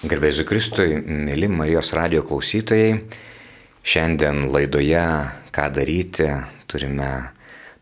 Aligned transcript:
Garbėsiu 0.00 0.46
Kristui, 0.48 0.94
mėly 0.96 1.44
Marijos 1.52 1.90
radio 1.92 2.22
klausytojai. 2.24 2.94
Šiandien 3.84 4.46
laidoje 4.48 5.02
Ką 5.52 5.66
daryti 5.76 6.24
turime 6.64 7.08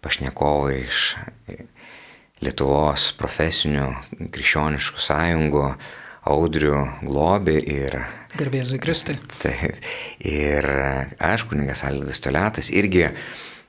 pašnekovą 0.02 0.72
iš 0.80 1.12
Lietuvos 2.42 3.12
profesinių 3.20 3.86
krikščioniškų 4.34 5.04
sąjungų 5.06 5.64
Audrių 6.34 6.82
Globį 7.06 7.56
ir... 7.76 8.00
Garbėsiu 8.34 8.82
Kristui. 8.82 9.14
Tai, 9.38 9.54
ir 10.18 10.70
aš, 11.22 11.46
kuningas 11.46 11.86
Alidas 11.86 12.18
Toletas, 12.24 12.74
irgi 12.74 13.12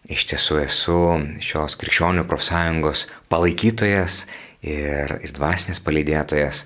iš 0.10 0.26
tiesų 0.34 0.62
esu 0.66 1.00
šios 1.38 1.78
krikščionių 1.78 2.26
profsąjungos 2.26 3.06
palaikytojas 3.30 4.24
ir, 4.66 5.20
ir 5.22 5.38
dvasinės 5.38 5.86
palydėtojas 5.86 6.66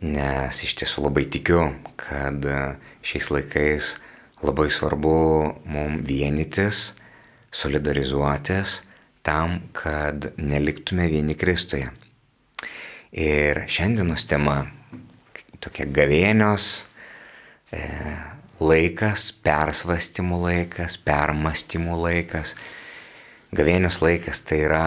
nes 0.00 0.62
iš 0.64 0.74
tiesų 0.80 1.04
labai 1.04 1.26
tikiu, 1.28 1.60
kad 2.00 2.44
šiais 3.04 3.28
laikais 3.32 3.94
labai 4.40 4.70
svarbu 4.72 5.12
mums 5.68 6.04
vienytis, 6.08 6.94
solidarizuotis 7.52 8.80
tam, 9.22 9.58
kad 9.76 10.30
neliktume 10.40 11.08
vieni 11.12 11.36
Kristuje. 11.36 11.90
Ir 13.12 13.64
šiandienos 13.68 14.24
tema 14.30 14.62
tokia 15.60 15.84
gavėnios 15.84 16.86
e, 17.74 17.82
laikas, 18.62 19.28
persvastymų 19.44 20.38
laikas, 20.46 20.96
permastymų 21.04 21.98
laikas. 22.00 22.54
Gavėnios 23.52 23.98
laikas 24.00 24.40
tai 24.46 24.62
yra 24.64 24.84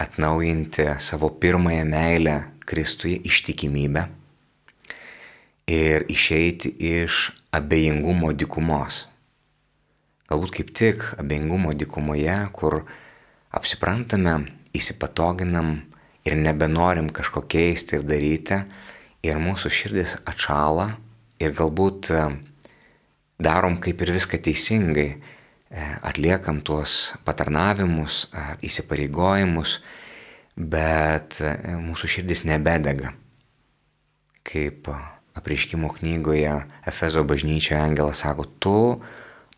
atnaujinti 0.00 0.86
savo 1.02 1.34
pirmąją 1.34 1.84
meilę 1.90 2.38
Kristuje 2.68 3.18
ištikimybę 3.26 4.06
ir 5.68 6.06
išeiti 6.08 6.72
iš 6.80 7.28
abejingumo 7.52 8.32
dikumos. 8.32 9.04
Galbūt 10.28 10.54
kaip 10.56 10.72
tik 10.76 11.04
abejingumo 11.20 11.74
dikumoje, 11.76 12.36
kur 12.56 12.82
apsiprantame, 13.52 14.40
įsipatoginam 14.76 15.78
ir 16.28 16.36
nebenorim 16.36 17.08
kažko 17.12 17.44
keisti 17.48 17.98
ir 17.98 18.04
daryti, 18.08 18.62
ir 19.24 19.40
mūsų 19.40 19.72
širdis 19.72 20.16
atšala 20.28 20.90
ir 21.40 21.54
galbūt 21.56 22.10
e, 22.12 22.24
darom 23.40 23.78
kaip 23.82 24.04
ir 24.04 24.12
viską 24.16 24.40
teisingai, 24.44 25.08
e, 25.16 25.86
atliekam 26.02 26.60
tuos 26.64 27.14
patarnavimus 27.24 28.26
ar 28.36 28.60
įsipareigojimus, 28.64 29.78
bet 30.56 31.40
e, 31.40 31.54
mūsų 31.80 32.12
širdis 32.18 32.44
nebedega. 32.48 33.14
Kaip 34.48 34.88
apreiškimo 35.38 35.88
knygoje 35.98 36.52
Efezo 36.86 37.24
bažnyčioje 37.24 37.80
angelas 37.80 38.24
sako, 38.24 38.44
tu 38.58 38.78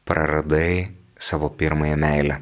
praradai 0.05 0.89
savo 1.19 1.49
pirmąją 1.49 1.97
meilę. 1.97 2.41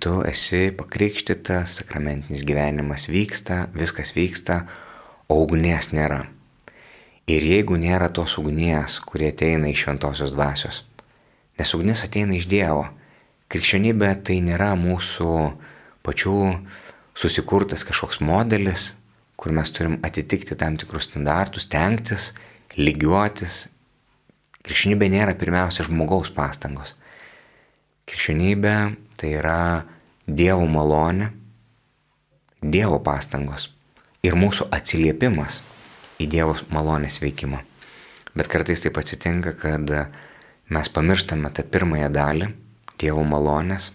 Tu 0.00 0.12
esi 0.24 0.70
pakrikštytas, 0.72 1.74
sakramentinis 1.80 2.44
gyvenimas 2.48 3.08
vyksta, 3.12 3.66
viskas 3.76 4.14
vyksta, 4.16 4.62
o 5.28 5.42
ugnies 5.44 5.90
nėra. 5.92 6.22
Ir 7.28 7.44
jeigu 7.44 7.76
nėra 7.76 8.08
tos 8.08 8.38
ugnies, 8.40 8.96
kurie 9.04 9.28
ateina 9.28 9.68
iš 9.68 9.84
šventosios 9.84 10.32
dvasios, 10.32 10.86
nes 11.60 11.74
ugnis 11.76 12.06
ateina 12.06 12.38
iš 12.38 12.46
Dievo, 12.48 12.86
krikščionybė 13.52 14.14
tai 14.24 14.38
nėra 14.46 14.70
mūsų 14.80 15.34
pačių 16.06 16.38
susikurtas 17.18 17.84
kažkoks 17.84 18.22
modelis, 18.24 18.94
kur 19.38 19.54
mes 19.54 19.70
turim 19.70 19.98
atitikti 20.02 20.56
tam 20.58 20.76
tikrus 20.80 21.06
standartus, 21.06 21.68
tenktis, 21.70 22.32
lygiuotis. 22.74 23.68
Krikščionybė 24.66 25.08
nėra 25.14 25.36
pirmiausia 25.38 25.86
žmogaus 25.86 26.32
pastangos. 26.34 26.96
Krikščionybė 28.10 28.74
tai 29.20 29.30
yra 29.38 29.60
Dievo 30.26 30.66
malonė, 30.68 31.30
Dievo 32.58 32.98
pastangos 33.06 33.68
ir 34.26 34.34
mūsų 34.34 34.66
atsiliepimas 34.74 35.60
į 36.18 36.26
Dievo 36.34 36.56
malonės 36.74 37.20
veikimą. 37.22 37.62
Bet 38.34 38.50
kartais 38.50 38.82
taip 38.82 38.98
atsitinka, 38.98 39.54
kad 39.54 39.94
mes 40.68 40.90
pamirštame 40.92 41.52
tą 41.54 41.62
pirmąją 41.62 42.10
dalį, 42.10 42.50
Dievo 42.98 43.22
malonės, 43.22 43.92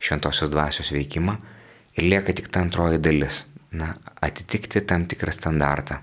šventosios 0.00 0.48
dvasios 0.48 0.94
veikimą 0.96 1.36
ir 2.00 2.08
lieka 2.08 2.32
tik 2.32 2.48
ta 2.48 2.64
antroji 2.64 3.04
dalis 3.04 3.44
na, 3.70 3.94
atitikti 4.20 4.80
tam 4.80 5.06
tikrą 5.06 5.32
standartą. 5.32 5.98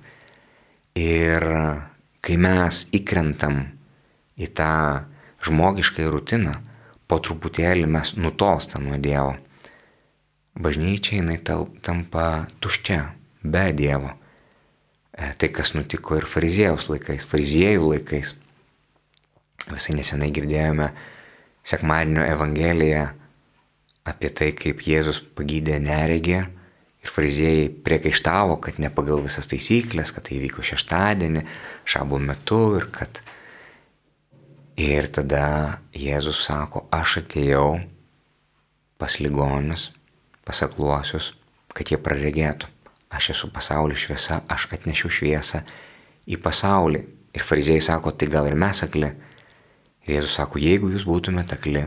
Ir 0.95 1.43
kai 2.23 2.37
mes 2.41 2.85
įkrentam 2.95 3.63
į 4.39 4.49
tą 4.55 4.71
žmogišką 5.45 6.07
rutiną, 6.11 6.55
po 7.05 7.19
truputėlį 7.21 7.89
mes 7.89 8.15
nutolstam 8.17 8.87
nuo 8.89 8.97
Dievo. 9.01 9.35
Bažnyčia 10.55 11.19
jinai 11.19 11.37
tampa 11.83 12.45
tuščia, 12.63 13.01
be 13.43 13.67
Dievo. 13.75 14.13
E, 15.15 15.33
tai, 15.37 15.51
kas 15.53 15.73
nutiko 15.75 16.17
ir 16.17 16.25
fariziejaus 16.27 16.89
laikais, 16.89 17.27
fariziejų 17.29 17.91
laikais. 17.91 18.33
Visai 19.69 19.95
nesenai 19.97 20.31
girdėjome 20.33 20.89
sekmadienio 21.65 22.25
evangeliją 22.25 23.05
apie 24.05 24.29
tai, 24.29 24.51
kaip 24.57 24.83
Jėzus 24.85 25.21
pagydė 25.37 25.79
neregį 25.81 26.41
Ir 27.05 27.11
fariziejai 27.13 27.65
priekaištavo, 27.85 28.57
kad 28.65 28.79
ne 28.81 28.89
pagal 28.89 29.21
visas 29.21 29.45
taisyklės, 29.45 30.09
kad 30.15 30.25
tai 30.25 30.39
vyko 30.41 30.63
šeštadienį, 30.65 31.43
šabo 31.85 32.17
metu 32.17 32.61
ir 32.79 32.89
kad... 32.93 33.21
Ir 34.75 35.05
tada 35.13 35.45
Jėzus 35.95 36.41
sako, 36.43 36.81
aš 36.91 37.21
atėjau 37.21 37.77
pas 38.99 39.13
ligonius, 39.21 39.85
pasakluosius, 40.43 41.29
kad 41.71 41.93
jie 41.93 41.99
praregėtų. 42.01 42.67
Aš 43.15 43.29
esu 43.35 43.51
pasaulio 43.53 43.95
šviesa, 43.95 44.41
aš 44.51 44.65
atnešiu 44.75 45.13
šviesą 45.13 45.61
į 46.27 46.41
pasaulį. 46.43 47.05
Ir 47.37 47.45
fariziejai 47.45 47.85
sako, 47.85 48.11
tai 48.11 48.27
gal 48.33 48.49
ir 48.49 48.57
mes 48.59 48.81
akli. 48.83 49.13
Ir 50.03 50.17
Jėzus 50.17 50.35
sako, 50.41 50.59
jeigu 50.59 50.89
jūs 50.91 51.05
būtumėte 51.07 51.55
akli, 51.55 51.85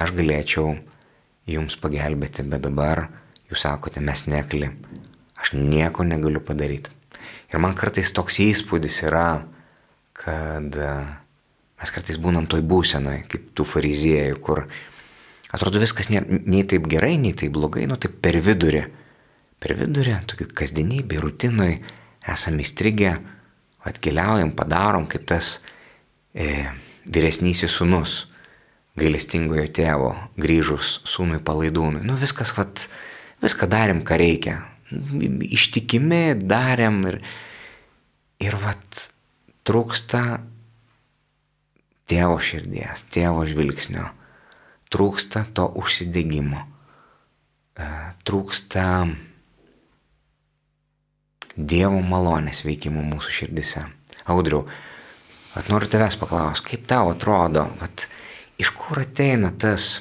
aš 0.00 0.14
galėčiau 0.16 0.78
jums 1.50 1.76
pagelbėti, 1.82 2.46
bet 2.48 2.64
dabar 2.64 3.08
Jūs 3.48 3.64
sakote, 3.64 4.02
mes 4.04 4.26
nekli, 4.28 4.68
aš 5.40 5.54
nieko 5.56 6.04
negaliu 6.04 6.42
padaryti. 6.44 6.92
Ir 7.48 7.62
man 7.64 7.76
kartais 7.78 8.10
toks 8.12 8.40
įspūdis 8.44 9.00
yra, 9.08 9.40
kad 10.18 10.74
e, 10.76 10.90
mes 11.80 11.92
kartais 11.94 12.18
būnam 12.20 12.48
toj 12.50 12.60
būsenoj, 12.68 13.22
kaip 13.32 13.48
tų 13.56 13.64
fariziejų, 13.70 14.36
kur 14.44 14.66
atrodo 15.54 15.80
viskas 15.80 16.10
nei, 16.12 16.20
nei 16.44 16.66
taip 16.68 16.90
gerai, 16.92 17.14
nei 17.16 17.32
taip 17.32 17.54
blogai, 17.56 17.86
nu 17.88 17.96
taip 17.96 18.20
per 18.20 18.36
vidurį. 18.44 18.84
Per 19.58 19.74
vidurį, 19.74 20.18
tokių 20.28 20.50
kasdienybė, 20.60 21.22
rutinoj 21.24 21.78
esame 22.28 22.62
įstrigę, 22.62 23.16
atkeliaujam, 23.88 24.52
padarom 24.54 25.08
kaip 25.10 25.24
tas 25.30 25.58
e, 26.36 26.68
vyresnysis 27.08 27.72
sunus 27.80 28.26
gailestingojo 28.98 29.66
tėvo 29.72 30.12
grįžus 30.40 30.98
sūnui 31.08 31.40
palaidūnui. 31.44 32.04
Nu 32.06 32.18
viskas, 32.18 32.52
vat, 32.58 32.86
viską 33.42 33.68
darėm, 33.70 34.02
ką 34.06 34.18
reikia. 34.20 34.58
Ištikimi 34.88 36.38
darėm 36.40 37.02
ir, 37.10 37.20
ir 38.42 38.56
vat 38.62 39.08
trūksta 39.68 40.40
tėvo 42.08 42.38
širdies, 42.40 43.04
tėvo 43.12 43.44
žvilgsnio, 43.48 44.06
trūksta 44.88 45.44
to 45.54 45.68
užsidėgymo, 45.80 46.62
e, 47.76 47.88
trūksta 48.24 48.84
Dievo 51.58 51.98
malonės 52.06 52.60
veikimo 52.62 53.02
mūsų 53.02 53.32
širdise. 53.34 53.80
Audriau, 54.30 54.60
at 55.58 55.66
noriu 55.66 55.88
tavęs 55.90 56.14
paklausti, 56.20 56.68
kaip 56.70 56.84
tau 56.86 57.08
atrodo, 57.10 57.64
at 57.82 58.04
iš 58.62 58.70
kur 58.78 59.00
ateina 59.02 59.50
tas 59.50 59.96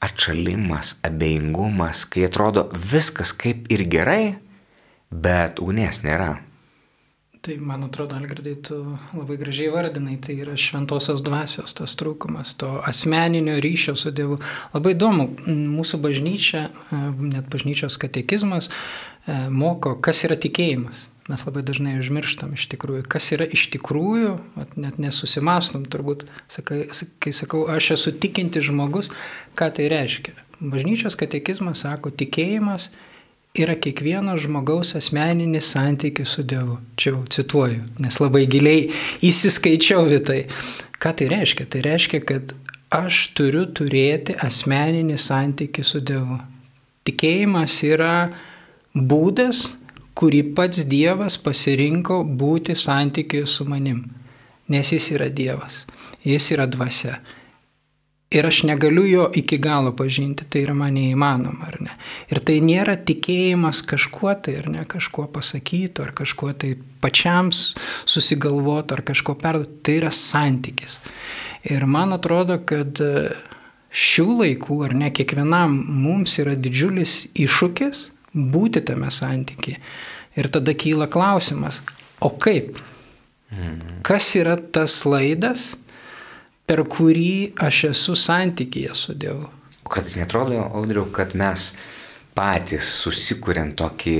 atšalimas, 0.00 0.96
abejingumas, 1.06 2.04
kai 2.08 2.24
atrodo 2.28 2.68
viskas 2.92 3.34
kaip 3.36 3.68
ir 3.72 3.84
gerai, 3.90 4.22
bet 5.10 5.60
ugnies 5.60 6.00
nėra. 6.06 6.38
Tai 7.40 7.54
man 7.64 7.86
atrodo, 7.86 8.18
Algardai, 8.20 8.52
tu 8.60 8.76
labai 9.16 9.38
gražiai 9.40 9.70
vardinai, 9.72 10.18
tai 10.20 10.34
yra 10.42 10.58
šventosios 10.60 11.22
dvasios 11.24 11.72
tas 11.76 11.94
trūkumas, 11.96 12.52
to 12.60 12.68
asmeninio 12.84 13.54
ryšio 13.64 13.94
su 13.96 14.12
Dievu. 14.12 14.36
Labai 14.74 14.92
įdomu, 14.92 15.30
mūsų 15.48 16.02
bažnyčia, 16.04 16.66
net 17.20 17.48
bažnyčios 17.52 17.96
katekizmas 18.00 18.68
moko, 19.48 19.96
kas 20.04 20.20
yra 20.28 20.36
tikėjimas 20.40 21.09
mes 21.28 21.44
labai 21.46 21.62
dažnai 21.66 21.98
užmirštam 22.00 22.54
iš 22.56 22.66
tikrųjų, 22.72 23.04
kas 23.10 23.28
yra 23.36 23.46
iš 23.46 23.68
tikrųjų, 23.74 24.32
net 24.80 24.98
nesusimastom 25.02 25.84
turbūt, 25.90 26.24
sakai, 26.50 26.84
kai 27.22 27.34
sakau, 27.36 27.66
aš 27.70 27.92
esu 27.98 28.14
tikinti 28.16 28.62
žmogus, 28.64 29.12
ką 29.58 29.70
tai 29.76 29.90
reiškia. 29.92 30.34
Bažnyčios 30.60 31.16
katekizmas 31.20 31.84
sako, 31.84 32.12
tikėjimas 32.12 32.90
yra 33.58 33.74
kiekvieno 33.74 34.36
žmogaus 34.38 34.94
asmeninis 34.98 35.70
santykis 35.74 36.36
su 36.36 36.44
Dievu. 36.46 36.78
Čia 36.96 37.14
jau 37.14 37.22
cituoju, 37.36 37.82
nes 38.04 38.20
labai 38.22 38.44
giliai 38.50 38.88
įsiskaičiau 39.26 40.06
į 40.10 40.20
tai. 40.26 40.40
Ką 41.00 41.14
tai 41.16 41.30
reiškia? 41.32 41.66
Tai 41.70 41.82
reiškia, 41.86 42.20
kad 42.28 42.54
aš 42.94 43.30
turiu 43.38 43.64
turėti 43.70 44.36
asmeninį 44.38 45.18
santykį 45.18 45.84
su 45.86 46.02
Dievu. 46.04 46.38
Tikėjimas 47.08 47.80
yra 47.88 48.14
būdas, 48.94 49.70
kurį 50.18 50.42
pats 50.56 50.84
Dievas 50.88 51.36
pasirinko 51.40 52.22
būti 52.24 52.76
santykiui 52.76 53.46
su 53.48 53.66
manim. 53.68 54.04
Nes 54.70 54.92
jis 54.94 55.10
yra 55.16 55.28
Dievas, 55.34 55.84
jis 56.24 56.50
yra 56.54 56.66
dvasia. 56.70 57.18
Ir 58.30 58.46
aš 58.46 58.60
negaliu 58.62 59.02
jo 59.10 59.24
iki 59.34 59.56
galo 59.58 59.90
pažinti, 59.98 60.44
tai 60.46 60.60
yra 60.62 60.74
man 60.78 60.94
neįmanoma, 60.94 61.66
ar 61.66 61.78
ne. 61.82 61.96
Ir 62.30 62.38
tai 62.46 62.60
nėra 62.62 62.94
tikėjimas 62.94 63.80
kažkuo 63.90 64.36
tai, 64.38 64.54
ar 64.60 64.68
ne, 64.70 64.84
kažkuo 64.86 65.24
pasakyti, 65.34 66.04
ar 66.04 66.12
kažkuo 66.14 66.52
tai 66.54 66.76
pačiam 67.02 67.50
susigalvoti, 67.50 68.94
ar 68.94 69.02
kažko 69.10 69.34
perduoti, 69.34 69.80
tai 69.82 69.96
yra 69.98 70.12
santykis. 70.14 70.94
Ir 71.74 71.88
man 71.90 72.14
atrodo, 72.14 72.60
kad 72.62 73.02
e, 73.02 73.32
šių 73.90 74.28
laikų, 74.44 74.78
ar 74.86 74.94
ne, 75.02 75.10
kiekvienam 75.10 75.74
mums 75.90 76.38
yra 76.38 76.54
didžiulis 76.54 77.24
iššūkis 77.34 78.06
būti 78.34 78.82
tame 78.86 79.10
santykiai. 79.10 79.80
Ir 80.38 80.48
tada 80.54 80.74
kyla 80.78 81.08
klausimas, 81.10 81.80
o 82.22 82.30
kaip? 82.38 82.78
Kas 84.06 84.28
yra 84.38 84.54
tas 84.56 85.00
laidas, 85.08 85.72
per 86.66 86.84
kurį 86.86 87.56
aš 87.58 87.84
esu 87.90 88.14
santykėje 88.14 88.94
su 88.94 89.16
Dievu? 89.18 89.48
O 89.82 89.90
kartais 89.90 90.14
netrodo, 90.20 90.60
audriu, 90.78 91.08
kad 91.10 91.34
mes 91.34 91.72
patys 92.36 92.92
susikūrėm 93.02 93.74
tokį 93.78 94.18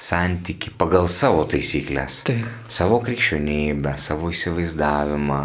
santyki 0.00 0.70
pagal 0.80 1.08
savo 1.12 1.42
taisyklės, 1.50 2.22
Taip. 2.28 2.46
savo 2.72 3.00
krikščionybę, 3.04 3.96
savo 4.00 4.30
įsivaizdavimą. 4.32 5.40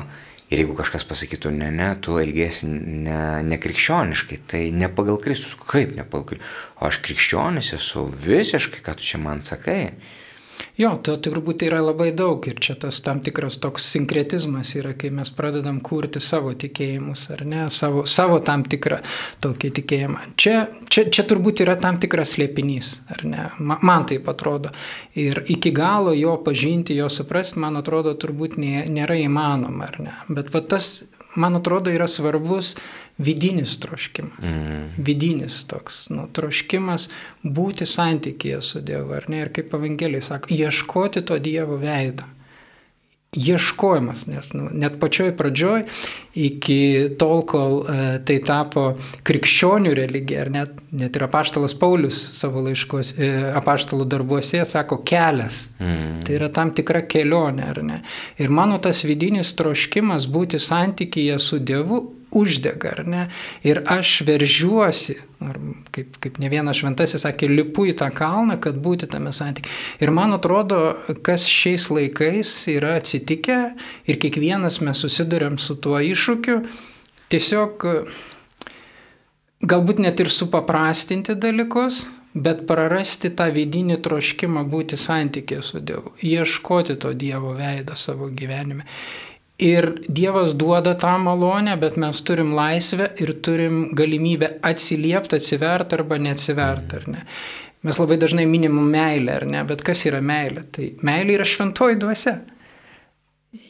Ir 0.54 0.62
jeigu 0.62 0.76
kažkas 0.78 1.02
pasakytų, 1.10 1.50
ne, 1.58 1.72
ne, 1.74 1.88
tu 2.06 2.20
elgėsi 2.22 2.68
ne, 2.70 3.22
nekrikščioniškai, 3.50 4.38
tai 4.52 4.62
ne 4.78 4.92
pagal 4.94 5.18
Kristus. 5.24 5.56
Kaip 5.58 5.96
ne 5.98 6.06
pagal 6.06 6.28
Kristus? 6.36 6.60
O 6.78 6.86
aš 6.90 7.00
krikščionis 7.06 7.72
esu 7.80 8.06
visiškai, 8.28 8.84
ką 8.86 8.94
tu 9.00 9.08
čia 9.08 9.22
man 9.24 9.42
sakai. 9.48 9.96
Jo, 10.76 10.92
to 11.00 11.16
turbūt 11.24 11.64
yra 11.68 11.80
labai 11.84 12.10
daug 12.16 12.44
ir 12.50 12.58
čia 12.64 12.76
tas 12.80 12.98
tam 13.04 13.22
tikras 13.24 13.58
toks 13.64 13.86
sinkretizmas 13.94 14.74
yra, 14.76 14.92
kai 15.00 15.12
mes 15.16 15.32
pradedam 15.36 15.80
kurti 15.84 16.20
savo 16.24 16.52
tikėjimus, 16.52 17.26
ar 17.36 17.46
ne, 17.48 17.62
savo, 17.72 18.04
savo 18.10 18.42
tam 18.44 18.66
tikrą 18.68 19.00
tokį 19.44 19.72
tikėjimą. 19.80 20.26
Čia, 20.40 20.56
čia, 20.92 21.08
čia 21.16 21.26
turbūt 21.28 21.64
yra 21.66 21.78
tam 21.80 22.00
tikras 22.02 22.36
slėpinys, 22.36 22.92
ar 23.16 23.24
ne, 23.30 23.48
man 23.60 24.08
taip 24.10 24.28
atrodo. 24.32 24.74
Ir 25.16 25.44
iki 25.52 25.72
galo 25.76 26.16
jo 26.16 26.36
pažinti, 26.44 26.98
jo 27.00 27.08
suprasti, 27.12 27.62
man 27.64 27.80
atrodo, 27.80 28.16
turbūt 28.20 28.60
nė, 28.60 28.86
nėra 28.92 29.20
įmanoma, 29.24 29.88
ar 29.88 30.00
ne. 30.04 30.16
Bet 30.28 30.52
va 30.56 30.64
tas, 30.76 31.06
man 31.40 31.56
atrodo, 31.62 31.94
yra 31.94 32.08
svarbus 32.12 32.76
vidinis 33.18 33.80
troškimas. 33.80 34.44
Mm. 34.44 34.88
Vidinis 34.98 35.64
toks 35.64 36.06
nu, 36.12 36.28
troškimas 36.34 37.10
būti 37.44 37.88
santykėje 37.88 38.62
su 38.62 38.84
Dievu, 38.84 39.16
ar 39.16 39.30
ne? 39.32 39.46
Ir 39.46 39.52
kaip 39.56 39.74
Evangelijai 39.78 40.26
sako, 40.34 40.56
ieškoti 40.56 41.24
to 41.26 41.40
Dievo 41.40 41.80
veido. 41.80 42.28
Ieškojimas, 43.36 44.22
nes 44.32 44.54
nu, 44.56 44.70
net 44.72 44.94
pačioj 45.00 45.34
pradžioj, 45.36 45.82
iki 46.40 46.78
tol, 47.20 47.42
kol 47.44 47.82
e, 47.84 47.96
tai 48.24 48.38
tapo 48.40 48.86
krikščionių 49.28 49.92
religija, 49.98 50.46
ar 50.46 50.52
net, 50.54 50.78
net 50.96 51.20
ir 51.20 51.26
apaštalas 51.28 51.76
Paulius 51.76 52.22
savo 52.38 52.64
laiškos, 52.64 53.12
e, 53.20 53.30
apaštalų 53.60 54.08
darbuose 54.08 54.64
sako 54.70 55.02
kelias. 55.04 55.66
Mm. 55.84 56.22
Tai 56.24 56.38
yra 56.38 56.48
tam 56.56 56.72
tikra 56.76 57.04
kelionė, 57.12 57.68
ar 57.74 57.82
ne? 57.84 58.00
Ir 58.40 58.56
mano 58.56 58.80
tas 58.80 59.04
vidinis 59.04 59.52
troškimas 59.60 60.30
būti 60.32 60.62
santykėje 60.64 61.40
su 61.44 61.60
Dievu 61.60 62.06
uždega, 62.36 62.92
ar 62.96 63.02
ne? 63.08 63.24
Ir 63.68 63.82
aš 63.92 64.20
veržiuosi, 64.28 65.18
ar 65.46 65.60
kaip, 65.96 66.20
kaip 66.24 66.40
ne 66.44 66.52
vienas 66.52 66.82
šventasis 66.82 67.26
sakė, 67.26 67.50
lipu 67.52 67.88
į 67.90 67.96
tą 68.02 68.10
kalną, 68.16 68.60
kad 68.62 68.78
būti 68.82 69.10
tame 69.12 69.34
santykiai. 69.36 69.72
Ir 70.04 70.14
man 70.16 70.36
atrodo, 70.36 70.82
kas 71.26 71.48
šiais 71.50 71.90
laikais 71.94 72.54
yra 72.76 72.98
atsitikę 73.00 73.60
ir 74.10 74.22
kiekvienas 74.22 74.82
mes 74.86 75.02
susidurėm 75.06 75.58
su 75.62 75.78
tuo 75.80 76.02
iššūkiu, 76.04 76.62
tiesiog 77.34 77.88
galbūt 79.66 80.04
net 80.04 80.20
ir 80.22 80.30
supaprastinti 80.32 81.36
dalykus, 81.40 82.04
bet 82.36 82.66
prarasti 82.68 83.32
tą 83.32 83.48
vidinį 83.56 84.02
troškimą 84.04 84.66
būti 84.68 85.00
santykė 85.00 85.62
su 85.64 85.80
Dievu, 85.80 86.12
ieškoti 86.20 86.98
to 87.00 87.14
Dievo 87.16 87.56
veido 87.56 87.96
savo 87.96 88.28
gyvenime. 88.28 88.84
Ir 89.64 89.94
Dievas 90.12 90.52
duoda 90.60 90.96
tą 91.00 91.14
malonę, 91.24 91.78
bet 91.80 91.96
mes 92.02 92.20
turim 92.28 92.52
laisvę 92.58 93.08
ir 93.24 93.32
turim 93.40 93.86
galimybę 93.96 94.50
atsiliepti, 94.68 95.38
atsiverti 95.40 95.96
arba 95.96 96.18
neatsiverti, 96.20 96.98
ar 97.00 97.08
ne. 97.14 97.22
Mes 97.86 98.00
labai 98.02 98.18
dažnai 98.20 98.48
minim 98.50 98.76
meilę, 98.92 99.38
ar 99.40 99.46
ne, 99.48 99.62
bet 99.64 99.84
kas 99.86 100.04
yra 100.10 100.20
meilė? 100.20 100.66
Tai 100.76 100.90
meilė 101.08 101.38
yra 101.38 101.48
šventoji 101.48 102.00
dvasia. 102.02 102.36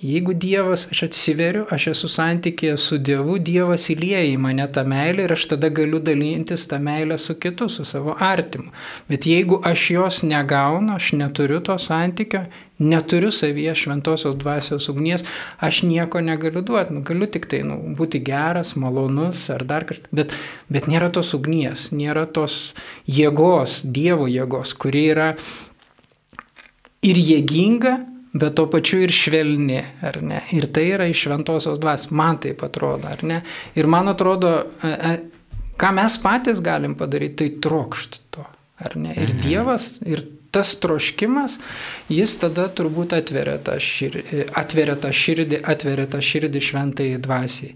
Jeigu 0.02 0.34
Dievas, 0.34 0.88
aš 0.92 1.04
atsiveriu, 1.06 1.66
aš 1.74 1.88
esu 1.92 2.08
santykėje 2.10 2.78
su 2.82 2.98
Dievu, 2.98 3.36
Dievas 3.44 3.84
įlieja 3.94 4.24
į 4.32 4.38
mane 4.42 4.66
tą 4.74 4.82
meilę 4.88 5.26
ir 5.26 5.34
aš 5.36 5.44
tada 5.52 5.70
galiu 5.70 6.00
dalintis 6.02 6.64
tą 6.72 6.80
meilę 6.82 7.18
su 7.22 7.36
kitu, 7.42 7.68
su 7.70 7.86
savo 7.86 8.16
artimu. 8.24 8.72
Bet 9.10 9.28
jeigu 9.30 9.60
aš 9.68 9.90
jos 9.92 10.22
negaunu, 10.26 10.96
aš 10.96 11.12
neturiu 11.20 11.60
to 11.68 11.76
santykio, 11.82 12.46
neturiu 12.80 13.30
savyje 13.36 13.76
šventosios 13.84 14.40
dvasios 14.42 14.90
ugnies, 14.90 15.28
aš 15.60 15.84
nieko 15.86 16.24
negaliu 16.24 16.66
duoti. 16.66 16.96
Nu, 16.96 17.04
galiu 17.06 17.30
tik 17.30 17.46
tai 17.52 17.62
nu, 17.68 17.78
būti 18.00 18.24
geras, 18.26 18.74
malonus 18.80 19.44
ar 19.54 19.68
dar 19.70 19.86
kažkas, 19.86 20.10
bet, 20.16 20.34
bet 20.72 20.90
nėra 20.90 21.12
tos 21.14 21.36
ugnies, 21.38 21.92
nėra 21.92 22.26
tos 22.26 22.74
jėgos, 23.06 23.84
Dievo 23.86 24.32
jėgos, 24.32 24.74
kuri 24.80 25.08
yra 25.14 25.32
ir 27.06 27.22
jėginga, 27.22 28.00
bet 28.36 28.56
to 28.56 28.66
pačiu 28.72 29.00
ir 29.06 29.14
švelni, 29.16 29.80
ar 30.04 30.20
ne? 30.24 30.42
Ir 30.56 30.68
tai 30.76 30.90
yra 30.92 31.08
iš 31.08 31.26
šventosios 31.26 31.80
dvasios, 31.80 32.12
man 32.12 32.40
taip 32.44 32.66
atrodo, 32.68 33.08
ar 33.08 33.24
ne? 33.24 33.42
Ir 33.80 33.88
man 33.92 34.12
atrodo, 34.12 34.52
e, 34.84 34.92
e, 34.92 35.14
ką 35.80 35.92
mes 35.96 36.18
patys 36.24 36.60
galim 36.64 36.98
padaryti, 37.00 37.38
tai 37.42 37.62
trokšti 37.64 38.24
to, 38.36 38.44
ar 38.84 38.98
ne? 39.00 39.14
Ir 39.16 39.38
mhm. 39.38 39.44
Dievas, 39.46 39.90
ir 40.04 40.26
tas 40.56 40.74
troškimas, 40.80 41.58
jis 42.12 42.38
tada 42.40 42.68
turbūt 42.72 43.16
atveria 43.16 43.58
tą 43.64 43.76
širdį, 43.84 44.46
atveria 44.56 44.96
tą 45.00 45.12
širdį, 45.16 45.62
atveria 45.68 46.08
tą 46.12 46.22
širdį 46.24 46.64
šventai 46.64 47.10
dvasiai. 47.24 47.76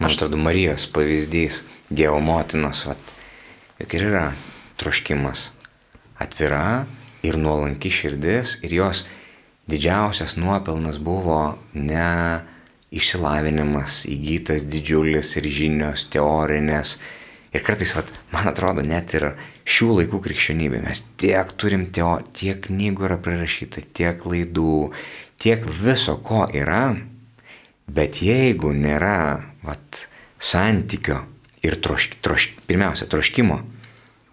Man 0.00 0.12
atrodo, 0.12 0.40
Marijos 0.40 0.86
pavyzdys, 0.92 1.64
Dievo 1.90 2.20
motinos, 2.24 2.86
vat, 2.88 3.16
juk 3.80 3.96
ir 3.98 4.06
yra 4.12 4.28
troškimas. 4.80 5.50
Atvira 6.20 6.84
ir 7.26 7.36
nuolanki 7.40 7.90
širdis 7.92 8.58
ir 8.64 8.76
jos 8.76 9.04
didžiausias 9.70 10.36
nuopelnas 10.36 10.98
buvo 11.02 11.56
ne 11.74 12.42
išsilavinimas 12.90 14.02
įgytas 14.10 14.66
didžiulis 14.70 15.36
ir 15.38 15.46
žinios 15.46 16.08
teorinės. 16.10 16.98
Ir 17.54 17.64
kartais, 17.66 17.94
vat, 17.96 18.10
man 18.34 18.50
atrodo, 18.50 18.82
net 18.86 19.14
ir 19.18 19.32
šių 19.66 19.88
laikų 20.00 20.20
krikščionybė, 20.22 20.82
mes 20.84 21.02
tiek 21.18 21.50
turim 21.58 21.88
teo, 21.94 22.16
tiek 22.34 22.60
knygų 22.66 23.08
yra 23.08 23.18
prirašyta, 23.22 23.82
tiek 23.94 24.22
laidų, 24.26 24.90
tiek 25.42 25.66
viso 25.80 26.16
ko 26.22 26.44
yra, 26.54 26.94
bet 27.90 28.22
jeigu 28.22 28.70
nėra 28.74 29.42
vat, 29.66 30.06
santykio 30.40 31.20
ir 31.66 31.76
trošk, 31.82 32.16
trošk, 32.24 32.62
pirmiausia 32.70 33.10
troškimo, 33.10 33.60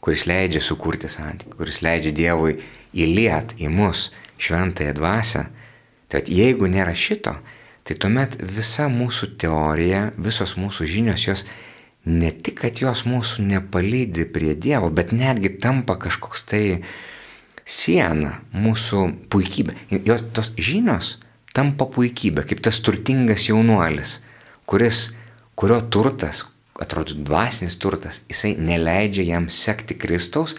kuris 0.01 0.27
leidžia 0.29 0.61
sukurti 0.63 1.09
santykį, 1.11 1.57
kuris 1.57 1.81
leidžia 1.83 2.13
Dievui 2.15 2.57
įliet 2.95 3.57
į 3.59 3.73
mus 3.73 4.07
šventąją 4.37 4.93
dvasę, 4.97 5.45
tai 6.07 6.23
jeigu 6.31 6.69
nėra 6.71 6.95
šito, 6.95 7.35
tai 7.87 7.95
tuomet 7.99 8.37
visa 8.41 8.87
mūsų 8.91 9.33
teorija, 9.39 10.11
visos 10.17 10.55
mūsų 10.59 10.87
žinios, 10.87 11.27
jos 11.27 11.45
ne 12.07 12.31
tik, 12.31 12.61
kad 12.63 12.79
jos 12.81 13.03
mūsų 13.07 13.45
nepalydi 13.47 14.27
prie 14.31 14.55
Dievo, 14.55 14.89
bet 14.93 15.13
netgi 15.15 15.57
tampa 15.61 15.97
kažkoks 15.99 16.45
tai 16.47 16.63
siena 17.67 18.37
mūsų 18.55 19.03
puikybė. 19.31 19.75
Jos 20.07 20.23
tos 20.35 20.51
žinios 20.55 21.17
tampa 21.55 21.87
puikybė, 21.91 22.45
kaip 22.47 22.61
tas 22.63 22.79
turtingas 22.83 23.49
jaunuolis, 23.49 24.21
kuris, 24.69 25.11
kurio 25.59 25.81
turtas, 25.91 26.45
atrodo 26.79 27.17
dvasinis 27.17 27.75
turtas, 27.81 28.21
jisai 28.29 28.53
neleidžia 28.61 29.25
jam 29.33 29.49
sekti 29.51 29.97
Kristaus, 29.97 30.55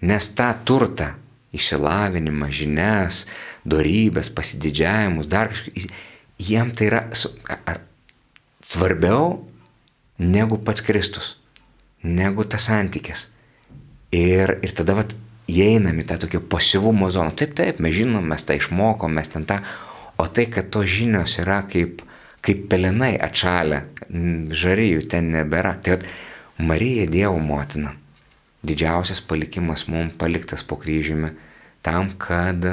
nes 0.00 0.30
tą 0.34 0.50
turtą 0.66 1.12
išsilavinimą, 1.56 2.50
žinias, 2.52 3.24
darybės, 3.68 4.32
pasididžiavimus, 4.34 5.28
dar 5.30 5.52
kažkaip. 5.52 5.92
Jiem 6.38 6.70
tai 6.70 6.86
yra 6.86 7.00
ar, 7.66 7.80
svarbiau 8.62 9.40
negu 10.22 10.58
pats 10.62 10.84
Kristus, 10.86 11.32
negu 12.04 12.44
tas 12.44 12.68
santykis. 12.68 13.28
Ir, 14.14 14.54
ir 14.62 14.74
tada 14.76 14.94
vat, 14.98 15.14
įeinam 15.48 15.98
į 16.00 16.06
tą 16.08 16.18
tokį 16.24 16.42
pasivumo 16.52 17.08
zoną. 17.12 17.32
Taip, 17.36 17.56
taip, 17.58 17.80
mes 17.82 17.96
žinom, 17.96 18.24
mes 18.28 18.44
tą 18.44 18.56
išmokom, 18.58 19.16
mes 19.18 19.32
ten 19.32 19.48
tą, 19.48 19.58
o 20.20 20.28
tai, 20.28 20.46
kad 20.52 20.70
tos 20.74 20.88
žinios 20.92 21.38
yra 21.42 21.62
kaip, 21.68 22.04
kaip 22.44 22.66
pelenai 22.70 23.16
atšalę, 23.18 23.82
žarijų 24.62 25.08
ten 25.10 25.32
nebėra. 25.34 25.74
Tai 25.82 25.98
at, 25.98 26.06
Marija 26.58 27.06
Dievo 27.06 27.38
motina, 27.38 27.94
didžiausias 28.62 29.20
palikimas 29.20 29.86
mums 29.88 30.16
paliktas 30.18 30.64
po 30.66 30.78
kryžiumi, 30.80 31.32
tam, 31.82 32.10
kad 32.18 32.64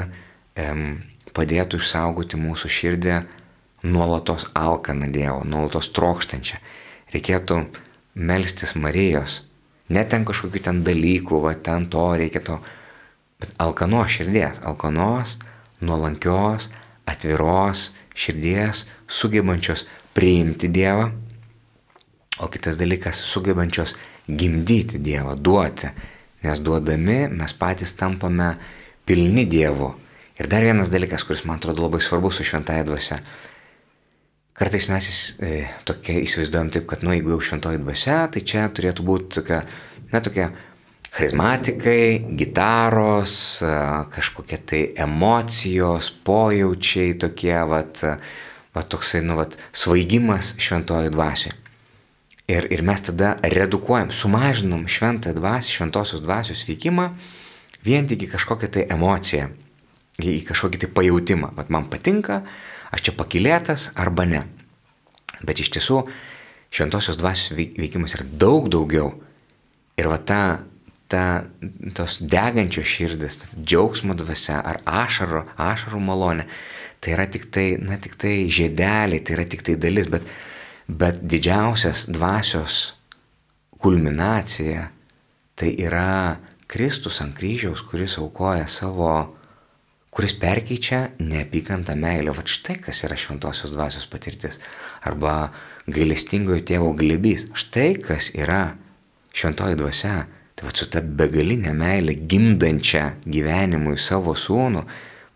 em, 0.56 1.02
padėtų 1.36 1.80
išsaugoti 1.80 2.38
mūsų 2.40 2.70
širdį 2.72 3.18
nuolatos 3.86 4.48
alkaną 4.56 5.10
Dievo, 5.12 5.42
nuolatos 5.44 5.90
trokštančią. 5.94 6.58
Reikėtų 7.14 7.60
melstis 8.16 8.74
Marijos, 8.74 9.42
net 9.92 10.10
ten 10.10 10.24
kažkokių 10.26 10.64
ten 10.66 10.82
dalykų, 10.86 11.42
va 11.44 11.54
ten 11.54 11.86
to 11.92 12.08
reikia 12.18 12.42
to, 12.42 12.58
bet 13.40 13.52
alkanos 13.62 14.10
širdies, 14.16 14.62
alkanos, 14.66 15.36
nuolankios, 15.80 16.70
atviros 17.06 17.90
širdies, 18.16 18.86
sugebančios 19.06 19.84
priimti 20.16 20.70
Dievą, 20.72 21.12
o 22.40 22.48
kitas 22.48 22.76
dalykas- 22.80 23.20
sugebančios 23.32 23.94
gimdyti 24.26 24.98
Dievą, 25.02 25.36
duoti, 25.38 25.90
nes 26.44 26.60
duodami 26.62 27.26
mes 27.30 27.54
patys 27.58 27.94
tampame 27.98 28.54
pilni 29.06 29.46
Dievo. 29.46 29.94
Ir 30.36 30.50
dar 30.52 30.66
vienas 30.66 30.90
dalykas, 30.92 31.24
kuris 31.24 31.46
man 31.48 31.60
atrodo 31.60 31.86
labai 31.86 32.02
svarbus 32.04 32.40
su 32.40 32.44
šventąją 32.44 32.84
dvasia. 32.84 33.20
Kartais 34.56 34.88
mes 34.88 35.08
e, 35.44 35.66
tokia 35.88 36.16
įsivaizduojam 36.24 36.70
taip, 36.72 36.86
kad, 36.88 37.04
nu, 37.04 37.12
jeigu 37.12 37.34
jau 37.34 37.42
šventoji 37.44 37.80
dvasia, 37.82 38.22
tai 38.32 38.40
čia 38.40 38.66
turėtų 38.72 39.04
būti 39.04 39.38
tokia, 39.38 39.60
na, 40.12 40.22
tokia 40.24 40.50
charizmatikai, 41.16 42.36
gitaros, 42.36 43.36
kažkokie 44.12 44.58
tai 44.68 44.80
emocijos, 45.00 46.10
pojaučiai, 46.24 47.14
tokie, 47.20 47.54
vat, 47.68 48.02
vat 48.76 48.90
toksai, 48.92 49.22
nu, 49.24 49.38
vat, 49.40 49.56
svaigimas 49.76 50.54
šventoji 50.60 51.12
dvasiai. 51.14 51.56
Ir, 52.46 52.68
ir 52.70 52.82
mes 52.86 53.02
tada 53.02 53.34
redukuojam, 53.42 54.12
sumažinam 54.14 54.84
šventą 54.86 55.32
dvasią, 55.34 55.72
šventosios 55.80 56.22
dvasios 56.22 56.62
veikimą 56.68 57.08
vien 57.82 58.06
tik 58.06 58.22
į 58.22 58.28
kažkokią 58.36 58.68
tai 58.70 58.84
emociją, 58.94 59.48
į 60.22 60.44
kažkokį 60.46 60.84
tai 60.84 60.90
pajūtimą. 60.94 61.50
Vat 61.58 61.74
man 61.74 61.90
patinka, 61.90 62.44
aš 62.94 63.08
čia 63.08 63.16
pakilėtas 63.18 63.90
arba 63.98 64.28
ne. 64.30 64.44
Bet 65.42 65.58
iš 65.58 65.72
tiesų 65.74 66.04
šventosios 66.70 67.18
dvasios 67.18 67.58
veikimas 67.58 68.14
yra 68.14 68.30
daug 68.30 68.70
daugiau. 68.70 69.10
Ir 69.98 70.06
va 70.12 70.22
ta, 70.22 70.40
ta 71.10 71.26
tos 71.98 72.20
degančios 72.22 72.86
širdis, 72.86 73.42
ta 73.42 73.54
džiaugsmo 73.58 74.14
dvasia 74.14 74.62
ar 74.62 74.84
ašaro, 74.86 75.48
ašarų 75.58 75.98
malonė, 75.98 76.46
tai 77.02 77.18
yra 77.18 77.26
tik 77.26 77.50
tai, 77.50 77.72
na, 77.82 77.98
tik 77.98 78.14
tai 78.20 78.44
žiedelė, 78.46 79.18
tai 79.24 79.40
yra 79.40 79.50
tik 79.50 79.66
tai 79.66 79.74
dalis, 79.80 80.06
bet, 80.12 80.22
bet 80.88 81.22
didžiausias 81.22 82.06
dvasios 82.08 82.94
kulminacija 83.78 84.88
tai 85.54 85.72
yra 85.78 86.36
Kristus 86.66 87.20
ant 87.22 87.36
kryžiaus, 87.36 87.82
kuris 87.86 88.18
aukoja 88.18 88.66
savo 88.66 89.36
kuris 90.16 90.32
perkeičia 90.40 91.10
neapykantą 91.20 91.92
meilę. 92.00 92.32
Va 92.32 92.44
štai 92.48 92.78
kas 92.80 93.02
yra 93.04 93.18
šventosios 93.20 93.74
dvasios 93.74 94.06
patirtis. 94.08 94.56
Arba 95.04 95.50
gailestingojo 95.92 96.64
tėvo 96.64 96.94
glebys. 96.96 97.50
Štai 97.52 97.90
kas 98.00 98.30
yra 98.32 98.78
šventoji 99.36 99.76
dvasia. 99.76 100.16
Tai 100.56 100.70
va 100.70 100.72
su 100.72 100.88
ta 100.88 101.02
begalinė 101.04 101.74
meilė 101.76 102.14
gimdančia 102.32 103.10
gyvenimui 103.28 103.98
savo 104.00 104.32
sūnų. 104.32 104.86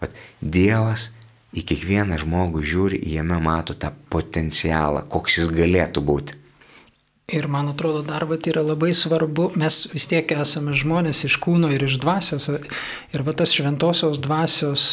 Va, 0.01 0.09
Dievas 0.41 1.11
į 1.57 1.65
kiekvieną 1.67 2.21
žmogų 2.23 2.63
žiūri, 2.63 3.01
jame 3.11 3.41
mato 3.43 3.75
tą 3.75 3.91
potencialą, 4.13 5.05
koks 5.11 5.41
jis 5.41 5.51
galėtų 5.55 6.05
būti. 6.07 6.37
Ir 7.31 7.47
man 7.47 7.69
atrodo, 7.71 8.03
dar 8.03 8.25
vat 8.27 8.47
yra 8.51 8.63
labai 8.67 8.91
svarbu, 8.95 9.53
mes 9.59 9.85
vis 9.93 10.09
tiek 10.11 10.33
esame 10.35 10.75
žmonės 10.75 11.23
iš 11.29 11.37
kūno 11.43 11.71
ir 11.71 11.85
iš 11.87 12.01
dvasios. 12.03 12.49
Ir 13.15 13.23
va 13.27 13.35
tas 13.39 13.55
šventosios 13.55 14.19
dvasios 14.19 14.87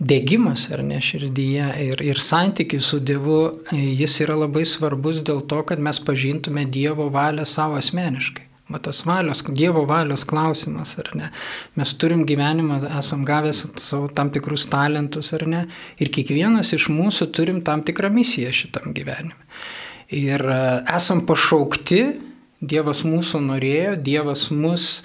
dėgymas 0.00 0.66
ar 0.74 0.82
ne 0.84 1.00
širdyje 1.04 1.70
ir, 1.86 2.04
ir 2.04 2.20
santykis 2.20 2.92
su 2.92 3.00
Dievu, 3.00 3.40
jis 3.72 4.18
yra 4.24 4.36
labai 4.42 4.66
svarbus 4.68 5.24
dėl 5.24 5.40
to, 5.48 5.62
kad 5.64 5.80
mes 5.80 6.00
pažintume 6.04 6.66
Dievo 6.68 7.08
valią 7.12 7.48
savo 7.48 7.80
asmeniškai. 7.80 8.49
Va 8.70 8.78
tas 8.78 9.02
valios, 9.06 9.42
Dievo 9.50 9.82
valios 9.88 10.24
klausimas, 10.24 10.94
ar 11.02 11.10
ne. 11.18 11.30
Mes 11.74 11.92
turim 11.98 12.22
gyvenimą, 12.26 12.80
esam 13.00 13.24
gavęs 13.26 13.64
savo 13.82 14.08
tam 14.14 14.30
tikrus 14.30 14.68
talentus, 14.70 15.32
ar 15.34 15.46
ne. 15.50 15.64
Ir 15.98 16.12
kiekvienas 16.14 16.70
iš 16.76 16.86
mūsų 16.94 17.30
turim 17.34 17.62
tam 17.66 17.82
tikrą 17.86 18.12
misiją 18.14 18.52
šitam 18.54 18.94
gyvenimui. 18.94 19.48
Ir 20.20 20.42
e, 20.42 20.60
esam 20.96 21.24
pašaukti, 21.26 22.04
Dievas 22.60 23.00
mūsų 23.08 23.40
norėjo, 23.40 23.94
Dievas 24.04 24.50
mus 24.52 25.00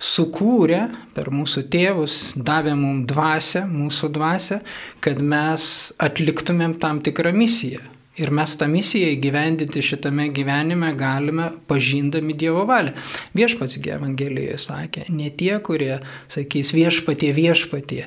sukūrė 0.00 0.80
per 1.14 1.28
mūsų 1.30 1.62
tėvus, 1.70 2.16
davė 2.34 2.74
mums 2.74 3.06
dvasę, 3.12 3.62
mūsų 3.70 4.10
dvasę, 4.16 4.58
kad 5.04 5.20
mes 5.22 5.64
atliktumėm 6.02 6.74
tam 6.82 6.98
tikrą 7.04 7.32
misiją. 7.36 7.84
Ir 8.20 8.28
mes 8.36 8.52
tą 8.60 8.66
misiją 8.68 9.08
įgyvendinti 9.14 9.80
šitame 9.84 10.26
gyvenime 10.36 10.90
galime 10.98 11.46
pažindami 11.70 12.34
Dievo 12.36 12.66
valią. 12.68 12.92
Viešpats 13.38 13.78
Evangelijoje 13.80 14.58
sakė, 14.60 15.06
ne 15.08 15.30
tie, 15.30 15.54
kurie 15.64 16.00
sakys 16.28 16.74
viešpatie, 16.76 17.32
viešpatie, 17.32 18.04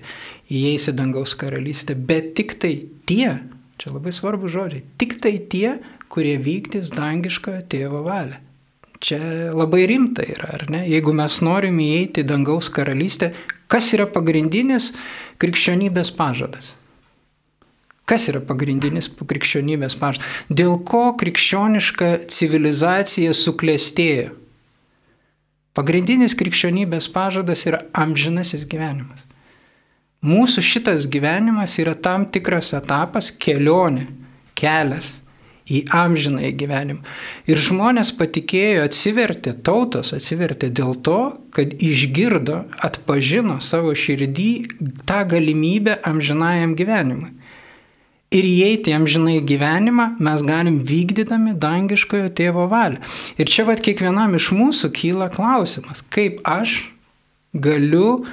įeis 0.53 0.86
į 0.91 0.93
dangaus 1.00 1.34
karalystę, 1.39 1.96
bet 1.98 2.36
tik 2.38 2.60
tai 2.62 2.75
tie, 3.10 3.39
čia 3.82 3.93
labai 3.96 4.13
svarbu 4.13 4.51
žodžiai, 4.53 4.86
tik 5.01 5.17
tai 5.24 5.39
tie, 5.50 5.79
kurie 6.13 6.38
vykdys 6.38 6.93
dangiškojo 6.93 7.63
tėvo 7.74 8.03
valią. 8.05 8.38
Čia 9.03 9.20
labai 9.51 9.82
rimta 9.89 10.24
yra, 10.24 10.53
ar 10.60 10.70
ne? 10.72 10.86
Jeigu 10.88 11.12
mes 11.17 11.41
norim 11.43 11.82
įeiti 11.84 12.22
į 12.22 12.29
dangaus 12.29 12.70
karalystę, 12.72 13.34
kas 13.67 13.89
yra 13.98 14.05
pagrindinis 14.08 14.93
krikščionybės 15.41 16.13
pažadas? 16.15 16.75
Kas 18.10 18.27
yra 18.27 18.41
pagrindinis 18.43 19.07
krikščionybės 19.07 19.95
pažadas? 20.00 20.27
Dėl 20.51 20.75
ko 20.83 21.13
krikščioniška 21.19 22.10
civilizacija 22.31 23.31
suklestėjo? 23.38 24.33
Pagrindinis 25.74 26.36
krikščionybės 26.38 27.07
pažadas 27.13 27.63
yra 27.65 27.79
amžinasis 27.98 28.67
gyvenimas. 28.69 29.24
Mūsų 30.24 30.62
šitas 30.63 31.07
gyvenimas 31.12 31.79
yra 31.81 31.95
tam 32.00 32.27
tikras 32.31 32.69
etapas, 32.77 33.31
kelionė, 33.31 34.05
kelias 34.55 35.10
į 35.67 35.81
amžinąjį 35.95 36.51
gyvenimą. 36.60 37.01
Ir 37.48 37.60
žmonės 37.60 38.12
patikėjo, 38.19 38.83
atsivertė, 38.88 39.55
tautos 39.63 40.12
atsivertė 40.15 40.69
dėl 40.75 40.98
to, 41.07 41.19
kad 41.55 41.75
išgirdo, 41.79 42.65
atpažino 42.83 43.60
savo 43.63 43.95
širdį 43.95 44.51
tą 45.07 45.22
galimybę 45.33 45.98
amžinajam 46.07 46.75
gyvenimui. 46.79 47.31
Ir 48.34 48.48
įeiti 48.50 48.94
amžinai 48.96 49.38
gyvenimą 49.46 50.16
mes 50.25 50.42
galim 50.46 50.80
vykdydami 50.82 51.54
dangiškojo 51.62 52.32
tėvo 52.34 52.66
valią. 52.72 52.98
Ir 53.38 53.52
čia 53.52 53.68
vad 53.68 53.84
kiekvienam 53.86 54.34
iš 54.40 54.50
mūsų 54.58 54.90
kyla 54.96 55.30
klausimas, 55.34 56.02
kaip 56.13 56.40
aš 56.50 56.80
galiu 57.54 58.24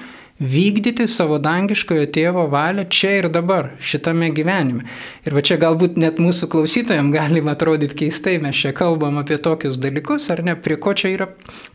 vykdyti 0.41 1.05
savo 1.05 1.37
dangiškojo 1.45 2.07
tėvo 2.17 2.47
valią 2.49 2.87
čia 2.89 3.13
ir 3.19 3.29
dabar, 3.29 3.75
šitame 3.85 4.31
gyvenime. 4.33 4.87
Ir 5.29 5.37
va 5.37 5.45
čia 5.45 5.61
galbūt 5.61 6.01
net 6.01 6.17
mūsų 6.23 6.49
klausytojams 6.55 7.13
galima 7.13 7.53
atrodyti 7.53 7.99
keistai, 8.07 8.39
mes 8.41 8.57
čia 8.57 8.73
kalbam 8.77 9.21
apie 9.21 9.37
tokius 9.37 9.77
dalykus, 9.77 10.31
ar 10.33 10.41
ne, 10.47 10.57
prie 10.57 10.81
ko 10.81 10.97
čia 10.97 11.13
yra, 11.13 11.29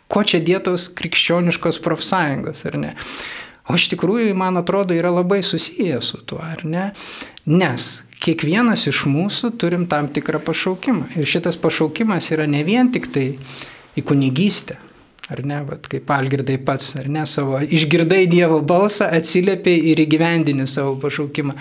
ko 0.10 0.26
čia 0.26 0.42
dėtos 0.42 0.90
krikščioniškos 0.98 1.78
profsąjungos, 1.86 2.66
ar 2.66 2.82
ne. 2.82 2.96
O 3.70 3.78
iš 3.78 3.88
tikrųjų, 3.94 4.34
man 4.38 4.58
atrodo, 4.62 4.94
yra 4.98 5.14
labai 5.14 5.44
susiję 5.46 6.02
su 6.06 6.20
tuo, 6.26 6.42
ar 6.42 6.66
ne? 6.66 6.92
Nes 7.50 8.06
kiekvienas 8.24 8.88
iš 8.92 9.06
mūsų 9.12 9.56
turim 9.62 9.86
tam 9.92 10.08
tikrą 10.14 10.42
pašaukimą. 10.46 11.12
Ir 11.20 11.30
šitas 11.30 11.60
pašaukimas 11.62 12.32
yra 12.36 12.48
ne 12.50 12.64
vien 12.68 12.92
tik 12.94 13.12
tai 13.14 13.30
į 13.96 14.04
kunigystę, 14.06 14.80
Ar 15.26 15.42
ne, 15.42 15.58
bet 15.66 15.88
kaip 15.90 16.12
Algirdai 16.14 16.60
pats, 16.62 16.92
ar 17.00 17.08
ne, 17.10 17.24
savo 17.26 17.58
išgirdai 17.58 18.28
Dievo 18.30 18.60
balsą, 18.62 19.08
atsiliepiai 19.18 19.80
ir 19.90 20.04
įgyvendini 20.04 20.68
savo 20.70 20.94
pašaukimą. 21.02 21.56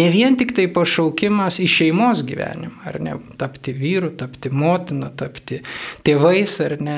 Ne 0.00 0.06
vien 0.12 0.38
tik 0.40 0.54
tai 0.56 0.64
pašaukimas 0.72 1.58
į 1.60 1.68
šeimos 1.68 2.24
gyvenimą, 2.28 2.80
ar 2.88 2.96
ne, 3.04 3.18
tapti 3.40 3.76
vyru, 3.76 4.14
tapti 4.16 4.48
motina, 4.48 5.12
tapti 5.12 5.60
tėvais, 6.06 6.56
ar 6.64 6.78
ne, 6.80 6.96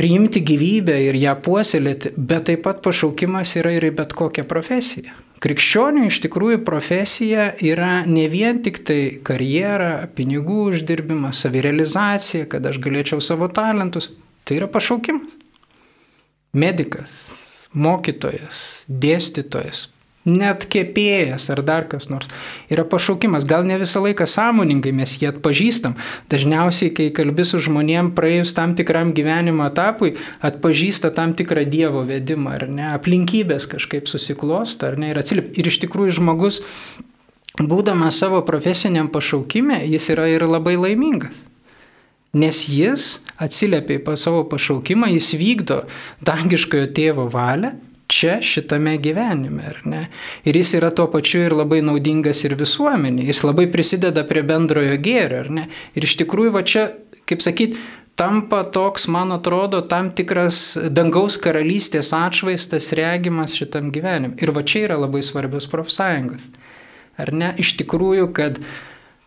priimti 0.00 0.40
gyvybę 0.48 0.96
ir 1.10 1.20
ją 1.20 1.36
puoselėti, 1.44 2.16
bet 2.16 2.48
taip 2.48 2.64
pat 2.64 2.80
pašaukimas 2.86 3.52
yra 3.60 3.76
ir 3.76 3.90
į 3.90 3.96
bet 4.00 4.16
kokią 4.16 4.48
profesiją. 4.48 5.12
Krikščionių 5.38 6.08
iš 6.08 6.16
tikrųjų 6.24 6.62
profesija 6.66 7.52
yra 7.62 8.04
ne 8.10 8.24
vien 8.32 8.58
tik 8.64 8.80
tai 8.86 9.00
karjera, 9.22 10.08
pinigų 10.10 10.72
uždirbimas, 10.72 11.44
savirealizacija, 11.44 12.48
kad 12.50 12.66
aš 12.66 12.80
galėčiau 12.82 13.22
savo 13.22 13.46
talentus, 13.46 14.10
Tai 14.48 14.56
yra 14.56 14.66
pašaukimas. 14.72 15.26
medikas, 16.56 17.10
mokytojas, 17.76 18.60
dėstytojas, 18.88 19.82
net 20.28 20.66
kepėjas 20.70 21.48
ar 21.54 21.62
dar 21.66 21.88
kas 21.90 22.08
nors. 22.12 22.28
Yra 22.72 22.84
pašaukimas, 22.88 23.46
gal 23.48 23.66
ne 23.66 23.78
visą 23.80 24.02
laiką 24.04 24.26
sąmoningai 24.28 24.92
mes 24.94 25.16
jį 25.18 25.30
atpažįstam. 25.32 25.96
Dažniausiai, 26.30 26.92
kai 26.94 27.08
kalbi 27.16 27.46
su 27.48 27.62
žmonėm 27.64 28.12
praėjus 28.18 28.54
tam 28.56 28.76
tikram 28.78 29.14
gyvenimo 29.16 29.66
etapui, 29.68 30.14
atpažįsta 30.44 31.12
tam 31.16 31.34
tikrą 31.38 31.64
Dievo 31.68 32.04
vedimą, 32.08 32.54
ar 32.58 32.68
ne, 32.68 32.86
aplinkybės 32.94 33.68
kažkaip 33.72 34.10
susiklosto, 34.10 34.92
ar 34.92 35.00
ne, 35.00 35.12
ir 35.12 35.20
atsilip. 35.20 35.50
Ir 35.58 35.72
iš 35.72 35.80
tikrųjų 35.84 36.20
žmogus, 36.20 36.62
būdamas 37.58 38.20
savo 38.20 38.44
profesiniam 38.46 39.10
pašaukime, 39.12 39.80
jis 39.88 40.12
yra 40.14 40.28
ir 40.30 40.46
labai 40.46 40.76
laimingas. 40.78 41.44
Nes 42.36 42.66
jis 42.68 43.22
atsiliepia 43.40 44.02
į 44.02 44.16
savo 44.20 44.42
pašaukimą, 44.50 45.08
jis 45.14 45.32
vykdo 45.40 45.78
dangiškojo 46.28 46.90
tėvo 46.92 47.24
valią 47.32 47.72
čia 48.08 48.38
šitame 48.42 48.96
gyvenime, 49.02 49.68
ar 49.68 49.78
ne? 49.84 50.02
Ir 50.48 50.56
jis 50.56 50.74
yra 50.80 50.90
tuo 50.94 51.06
pačiu 51.12 51.44
ir 51.44 51.54
labai 51.56 51.82
naudingas 51.84 52.40
ir 52.48 52.56
visuomenė, 52.58 53.28
jis 53.28 53.44
labai 53.44 53.68
prisideda 53.70 54.24
prie 54.28 54.42
bendrojo 54.48 54.96
gėrio, 55.04 55.44
ar 55.44 55.52
ne? 55.60 55.68
Ir 55.94 56.08
iš 56.08 56.16
tikrųjų 56.22 56.54
va 56.56 56.64
čia, 56.66 56.88
kaip 57.28 57.44
sakyt, 57.44 57.76
tampa 58.18 58.64
toks, 58.64 59.06
man 59.12 59.32
atrodo, 59.36 59.82
tam 59.86 60.10
tikras 60.10 60.72
dangaus 60.90 61.36
karalystės 61.38 62.10
atšvaistas 62.16 62.90
regimas 62.98 63.54
šitam 63.60 63.92
gyvenimui. 63.94 64.40
Ir 64.42 64.54
va 64.56 64.64
čia 64.66 64.88
yra 64.88 64.98
labai 65.04 65.22
svarbios 65.22 65.68
profsąjungos. 65.70 66.48
Ar 67.18 67.34
ne? 67.34 67.52
Iš 67.60 67.76
tikrųjų, 67.78 68.30
kad 68.34 68.58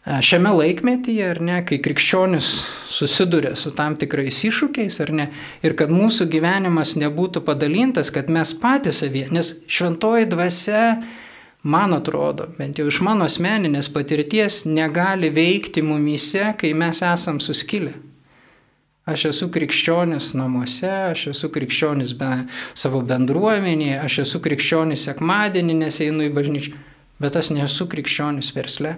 Šiame 0.01 0.49
laikmetyje, 0.49 1.25
ar 1.29 1.37
ne, 1.45 1.59
kai 1.61 1.77
krikščionis 1.77 2.47
susiduria 2.89 3.51
su 3.53 3.69
tam 3.77 3.93
tikrais 4.01 4.39
iššūkiais, 4.47 4.95
ar 5.03 5.11
ne, 5.13 5.27
ir 5.61 5.75
kad 5.77 5.93
mūsų 5.93 6.25
gyvenimas 6.33 6.95
nebūtų 6.97 7.43
padalintas, 7.45 8.09
kad 8.09 8.31
mes 8.33 8.55
patys 8.57 9.03
savie, 9.03 9.27
nes 9.29 9.59
šventoji 9.69 10.25
dvasia, 10.31 11.03
man 11.61 11.93
atrodo, 11.93 12.47
bent 12.57 12.81
jau 12.81 12.87
iš 12.89 12.97
mano 13.05 13.27
asmeninės 13.29 13.91
patirties, 13.93 14.63
negali 14.65 15.29
veikti 15.29 15.85
mumyse, 15.85 16.47
kai 16.57 16.73
mes 16.73 17.03
esam 17.05 17.37
suskilę. 17.37 17.93
Aš 19.05 19.27
esu 19.29 19.51
krikščionis 19.53 20.31
namuose, 20.37 20.89
aš 21.11 21.27
esu 21.35 21.49
krikščionis 21.53 22.15
be 22.17 22.47
savo 22.73 23.03
bendruomenėje, 23.05 24.01
aš 24.01 24.23
esu 24.25 24.41
krikščionis 24.41 25.05
sekmadienį, 25.11 25.77
nes 25.85 26.01
einu 26.01 26.25
į 26.25 26.33
bažnyčią, 26.33 26.73
bet 27.21 27.37
aš 27.37 27.53
nesu 27.53 27.85
krikščionis 27.89 28.49
versle. 28.57 28.97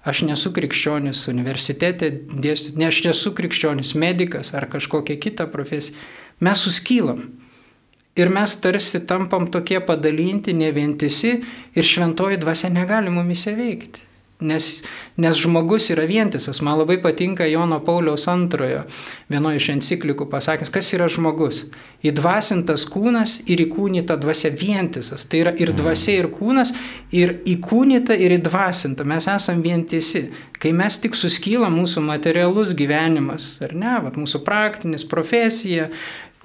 Aš 0.00 0.22
nesu 0.24 0.52
krikščionis 0.56 1.26
universitete 1.28 2.08
dėstyti, 2.32 2.78
ne 2.80 2.88
aš 2.88 3.02
nesu 3.04 3.34
krikščionis 3.36 3.94
medikas 4.00 4.54
ar 4.56 4.68
kažkokia 4.72 5.20
kita 5.20 5.46
profesija. 5.52 5.96
Mes 6.40 6.62
suskylam. 6.64 7.26
Ir 8.16 8.32
mes 8.32 8.56
tarsi 8.60 9.02
tampam 9.06 9.46
tokie 9.52 9.78
padalinti, 9.84 10.56
nevientisi 10.56 11.34
ir 11.76 11.86
šventoji 11.86 12.40
dvasia 12.40 12.72
negali 12.72 13.12
mumise 13.12 13.54
veikti 13.56 14.09
nes, 14.40 14.68
nes 15.20 15.40
žmogus 15.40 15.90
yra 15.92 16.06
vientisas. 16.08 16.60
Man 16.64 16.78
labai 16.80 16.98
patinka 17.02 17.46
Jono 17.48 17.80
Pauliaus 17.84 18.26
antrojo 18.30 18.84
vienoje 19.30 19.60
iš 19.60 19.68
enciklikų 19.76 20.28
pasakęs, 20.30 20.72
kas 20.72 20.92
yra 20.96 21.08
žmogus. 21.12 21.64
Įdvasintas 22.06 22.86
kūnas 22.88 23.40
ir 23.52 23.64
įkūnyta 23.66 24.16
dvasia 24.20 24.52
vientisas. 24.56 25.26
Tai 25.28 25.42
yra 25.44 25.52
ir 25.60 25.74
dvasia, 25.76 26.16
ir 26.22 26.30
kūnas, 26.32 26.72
ir 27.12 27.36
įkūnyta, 27.48 28.16
ir 28.16 28.38
įdvasinta. 28.38 29.04
Mes 29.08 29.28
esame 29.28 29.64
vientisi. 29.66 30.28
Kai 30.60 30.72
mes 30.76 30.98
tik 31.00 31.16
suskyla 31.16 31.68
mūsų 31.72 32.02
materialus 32.04 32.74
gyvenimas, 32.76 33.54
ar 33.64 33.76
ne, 33.76 33.98
Vat 34.04 34.16
mūsų 34.16 34.40
praktinis, 34.46 35.04
profesija, 35.08 35.90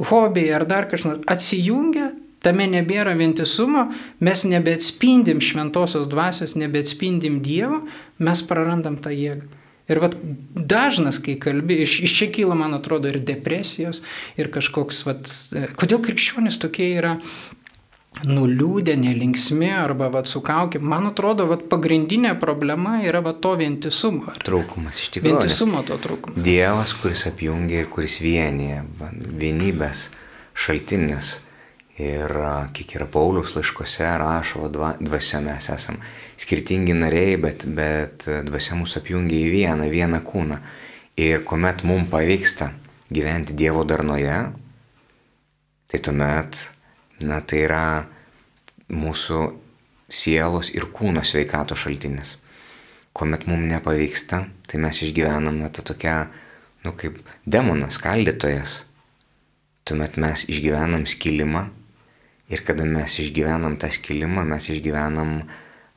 hobiai 0.10 0.52
ar 0.56 0.66
dar 0.68 0.90
kažkas 0.92 1.24
atsijungia, 1.32 2.12
tame 2.46 2.70
nebėra 2.70 3.16
vientisumo, 3.18 3.90
mes 4.24 4.46
nebeatspindim 4.48 5.42
šventosios 5.44 6.08
dvasios, 6.12 6.56
nebeatspindim 6.62 7.42
Dievo, 7.46 7.84
mes 8.22 8.46
prarandam 8.46 9.00
tą 9.02 9.14
jėgą. 9.16 9.50
Ir 9.86 10.00
vat, 10.02 10.16
dažnas, 10.58 11.20
kai 11.22 11.36
kalbi, 11.38 11.78
iš, 11.84 12.00
iš 12.08 12.14
čia 12.18 12.30
kyla, 12.34 12.56
man 12.58 12.74
atrodo, 12.74 13.12
ir 13.12 13.20
depresijos, 13.22 14.02
ir 14.34 14.50
kažkoks, 14.54 15.04
vat, 15.06 15.30
kodėl 15.78 16.02
krikščionis 16.02 16.58
tokie 16.62 16.88
yra 16.96 17.14
nuliūdę, 18.26 18.96
nelinksmi 18.98 19.70
arba 19.76 20.08
vat, 20.10 20.30
sukaukė. 20.32 20.82
Man 20.82 21.12
atrodo, 21.12 21.46
vat, 21.52 21.68
pagrindinė 21.70 22.34
problema 22.42 22.98
yra 23.06 23.22
vat, 23.26 23.44
to 23.46 23.54
vientisumo. 23.62 24.34
Trūkumas 24.42 25.04
iš 25.04 25.12
tikrųjų. 25.20 25.36
Vientisumo 25.36 25.86
to 25.86 26.00
trūkumas. 26.02 26.42
Dievas, 26.48 26.96
kuris 27.04 27.28
apjungia 27.30 27.84
ir 27.84 27.92
kuris 27.94 28.18
vienyje, 28.26 28.82
vienybės 29.38 30.08
šaltinis 30.56 31.36
Ir 31.96 32.28
kiek 32.76 32.98
yra 32.98 33.06
Paulius 33.08 33.54
laiškose 33.56 34.08
rašo, 34.20 34.68
dvasia 35.00 35.40
mes 35.40 35.70
esame 35.72 36.02
skirtingi 36.36 36.92
nariai, 36.92 37.38
bet, 37.40 37.64
bet 37.72 38.26
dvasia 38.44 38.76
mūsų 38.76 39.00
apjungia 39.00 39.38
į 39.40 39.54
vieną, 39.54 39.88
vieną 39.88 40.20
kūną. 40.28 40.58
Ir 41.16 41.46
kuomet 41.48 41.86
mums 41.88 42.10
pavyksta 42.12 42.74
gyventi 43.08 43.56
Dievo 43.56 43.86
darnoje, 43.88 44.42
tai 45.88 46.02
tuomet, 46.04 46.60
na, 47.24 47.40
tai 47.40 47.62
yra 47.64 47.86
mūsų 48.92 49.46
sielos 50.12 50.74
ir 50.76 50.90
kūno 50.92 51.24
sveikato 51.24 51.80
šaltinis. 51.80 52.36
Kuomet 53.16 53.48
mums 53.48 53.72
nepavyksta, 53.72 54.42
tai 54.68 54.84
mes 54.84 55.00
išgyvenam, 55.00 55.64
na, 55.64 55.72
tą 55.72 55.88
tokią, 55.94 56.18
nu, 56.84 56.92
kaip 57.00 57.24
demonas, 57.48 58.02
kaldytojas. 58.04 58.82
Tuomet 59.88 60.20
mes 60.20 60.44
išgyvenam 60.52 61.08
skilimą 61.08 61.70
Ir 62.50 62.62
kada 62.66 62.86
mes 62.86 63.20
išgyvenam 63.22 63.78
tą 63.82 63.90
skilimą, 63.90 64.44
mes 64.46 64.68
išgyvenam 64.70 65.40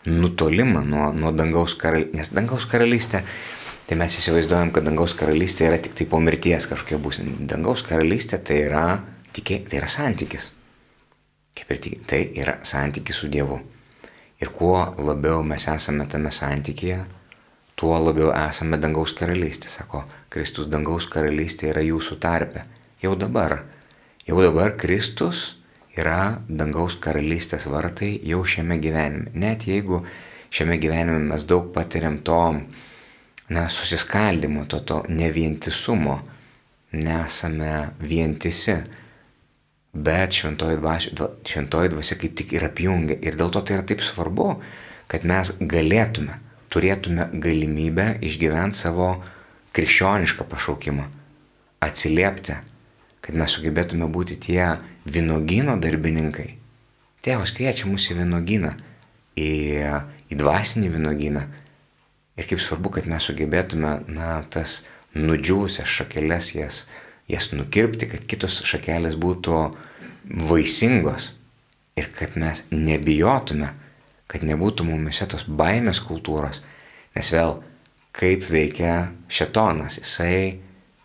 nutolimą 0.08 0.84
nuo, 0.86 1.10
nuo 1.12 1.32
dangaus 1.36 1.74
karalystės. 1.76 2.16
Nes 2.16 2.30
dangaus 2.32 2.64
karalystė, 2.70 3.20
tai 3.88 3.98
mes 4.00 4.16
įsivaizduojam, 4.16 4.72
kad 4.72 4.86
dangaus 4.88 5.12
karalystė 5.18 5.68
yra 5.68 5.80
tik 5.84 5.96
tai 5.98 6.06
po 6.08 6.20
mirties 6.24 6.68
kažkokia 6.70 7.00
būsina. 7.04 7.34
Dangaus 7.50 7.84
karalystė 7.84 8.40
tai 8.40 8.62
yra, 8.64 8.86
tikė, 9.36 9.60
tai 9.68 9.82
yra 9.82 9.90
santykis. 9.92 10.52
Kaip 11.58 11.74
ir 11.74 11.82
tik, 11.84 12.00
tai 12.08 12.22
yra 12.38 12.56
santykis 12.64 13.20
su 13.20 13.28
Dievu. 13.28 13.60
Ir 14.40 14.52
kuo 14.54 14.78
labiau 15.02 15.42
mes 15.42 15.66
esame 15.68 16.06
tame 16.08 16.30
santykėje, 16.32 17.02
tuo 17.76 17.98
labiau 17.98 18.30
esame 18.32 18.78
dangaus 18.80 19.12
karalystė. 19.18 19.68
Sako, 19.68 20.04
Kristus 20.32 20.70
dangaus 20.70 21.10
karalystė 21.10 21.74
yra 21.74 21.84
jūsų 21.84 22.16
tarpe. 22.22 22.64
Jau 23.02 23.12
dabar. 23.18 23.60
Jau 24.28 24.40
dabar 24.40 24.76
Kristus 24.78 25.58
yra 25.98 26.38
dangaus 26.48 26.96
karalystės 27.02 27.66
vartai 27.70 28.14
jau 28.26 28.44
šiame 28.46 28.78
gyvenime. 28.82 29.32
Net 29.34 29.66
jeigu 29.68 30.02
šiame 30.50 30.78
gyvenime 30.80 31.20
mes 31.32 31.44
daug 31.48 31.72
patiriam 31.74 32.20
to 32.24 32.40
na, 33.48 33.68
susiskaldimo, 33.72 34.66
to, 34.68 34.80
to 34.80 35.02
nevientisumo, 35.08 36.18
nesame 36.92 37.72
vientisi, 38.00 38.76
bet 39.92 40.36
šventoji 40.36 40.78
dvasia, 40.78 41.28
šventoji 41.48 41.92
dvasia 41.94 42.18
kaip 42.20 42.36
tik 42.38 42.54
ir 42.56 42.68
apjungia. 42.68 43.18
Ir 43.24 43.38
dėl 43.40 43.52
to 43.52 43.64
tai 43.64 43.78
yra 43.78 43.86
taip 43.88 44.04
svarbu, 44.04 44.50
kad 45.08 45.24
mes 45.28 45.54
galėtume, 45.60 46.38
turėtume 46.72 47.30
galimybę 47.40 48.10
išgyventi 48.24 48.84
savo 48.84 49.14
krikščionišką 49.76 50.44
pašaukimą, 50.48 51.06
atsiliepti 51.84 52.58
kad 53.28 53.36
mes 53.36 53.52
sugebėtume 53.52 54.06
būti 54.08 54.38
tie 54.40 54.78
vinogino 55.04 55.74
darbininkai. 55.76 56.54
Tėvas 57.20 57.50
kviečia 57.52 57.84
mus 57.84 58.06
į 58.08 58.22
vynogyną, 58.22 58.70
į, 59.36 59.50
į 60.32 60.38
dvasinį 60.40 60.88
vynogyną. 60.94 61.42
Ir 62.40 62.48
kaip 62.48 62.62
svarbu, 62.64 62.94
kad 62.96 63.10
mes 63.10 63.26
sugebėtume, 63.28 63.90
na, 64.08 64.30
tas 64.48 64.86
nudžiūvusias 65.12 65.92
šakelės 65.98 66.54
jas, 66.56 66.80
jas 67.28 67.50
nukirpti, 67.52 68.08
kad 68.14 68.24
kitos 68.24 68.62
šakelės 68.64 69.18
būtų 69.20 69.60
vaisingos. 70.48 71.34
Ir 72.00 72.08
kad 72.16 72.40
mes 72.40 72.64
nebijotume, 72.72 73.74
kad 74.24 74.48
nebūtų 74.48 74.88
mumise 74.88 75.28
tos 75.28 75.44
baimės 75.44 76.00
kultūros. 76.00 76.62
Nes 77.12 77.28
vėl, 77.34 77.58
kaip 78.16 78.48
veikia 78.48 79.10
šetonas, 79.28 80.00
jisai, 80.00 80.62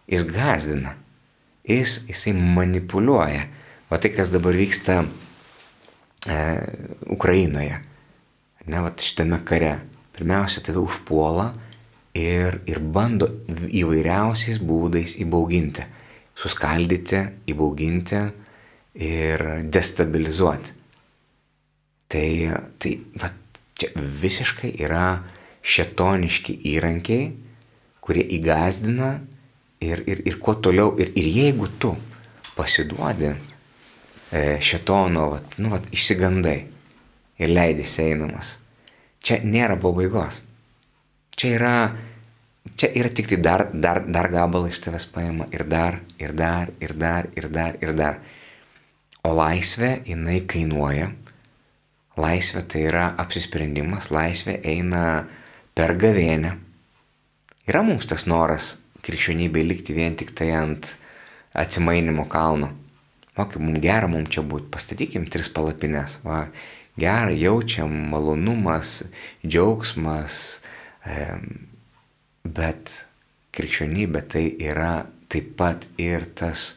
jis 0.08 0.30
gazdina 0.32 1.02
jis, 1.68 2.06
jisai 2.08 2.34
manipuliuoja. 2.34 3.48
O 3.90 3.98
tai, 3.98 4.10
kas 4.10 4.32
dabar 4.34 4.56
vyksta 4.58 5.04
e, 6.28 6.38
Ukrainoje, 7.14 7.78
ne, 8.66 8.80
va 8.82 8.92
šitame 8.98 9.40
kare, 9.46 9.76
pirmiausia, 10.16 10.64
tave 10.66 10.82
užpuola 10.82 11.52
ir, 12.18 12.62
ir 12.70 12.80
bando 12.80 13.30
įvairiausiais 13.50 14.62
būdais 14.64 15.18
įbauginti, 15.22 15.86
suskaldyti, 16.38 17.22
įbauginti 17.54 18.24
ir 19.04 19.46
destabilizuoti. 19.74 20.80
Tai, 22.14 22.28
tai 22.82 22.98
va, 23.22 23.30
čia 23.78 23.90
visiškai 23.98 24.74
yra 24.86 25.08
šetoniški 25.64 26.60
įrankiai, 26.74 27.32
kurie 28.04 28.26
įgazdina 28.36 29.16
ir, 29.84 30.04
ir, 30.08 30.22
ir 30.28 30.40
kuo 30.40 30.56
toliau, 30.56 30.94
ir, 31.00 31.12
ir 31.16 31.28
jeigu 31.36 31.68
tu 31.80 31.94
pasiduodi 32.56 33.32
e, 34.32 34.60
šetono, 34.62 35.30
vat, 35.36 35.58
nu, 35.62 35.74
vat, 35.74 35.88
išsigandai 35.94 36.58
ir 37.42 37.54
leidėsi 37.54 38.04
einamas. 38.08 38.58
Čia 39.24 39.40
nėra 39.44 39.78
pabaigos. 39.80 40.42
Čia 41.34 41.54
yra, 41.58 41.74
čia 42.76 42.92
yra 42.94 43.10
tik 43.10 43.32
tai 43.32 43.40
dar, 43.42 43.66
dar, 43.74 44.04
dar 44.06 44.30
gabalą 44.32 44.70
iš 44.70 44.84
tavęs 44.84 45.08
paima 45.14 45.48
ir 45.56 45.66
dar, 45.70 46.00
ir 46.22 46.36
dar, 46.38 46.72
ir 46.84 46.94
dar, 47.00 47.30
ir 47.36 47.50
dar, 47.50 47.80
ir 47.82 47.96
dar. 47.98 48.20
O 49.24 49.32
laisvė, 49.34 50.02
jinai 50.08 50.42
kainuoja. 50.50 51.10
Laisvė 52.20 52.62
tai 52.70 52.84
yra 52.92 53.08
apsisprendimas, 53.18 54.12
laisvė 54.14 54.60
eina 54.70 55.24
per 55.74 55.96
gavėnę. 55.98 56.58
Yra 57.66 57.82
mums 57.88 58.06
tas 58.06 58.28
noras 58.30 58.83
krikščionybė 59.04 59.64
likti 59.68 59.96
vien 59.96 60.16
tik 60.20 60.32
tai 60.38 60.52
ant 60.56 60.94
atsimainimo 61.54 62.26
kalno. 62.32 62.72
O 63.38 63.46
kaip 63.50 63.62
mums 63.62 63.82
gera 63.82 64.08
mums 64.10 64.30
čia 64.34 64.44
būti, 64.46 64.70
pastatykim 64.74 65.26
tris 65.32 65.50
palapines. 65.54 66.20
Va, 66.26 66.46
gera, 67.00 67.34
jaučiam 67.34 67.94
malonumas, 68.12 69.02
džiaugsmas, 69.42 70.36
e, 71.06 71.26
bet 72.46 72.94
krikščionybė 73.54 74.22
tai 74.30 74.46
yra 74.62 74.94
taip 75.34 75.56
pat 75.58 75.88
ir 76.02 76.28
tas 76.38 76.76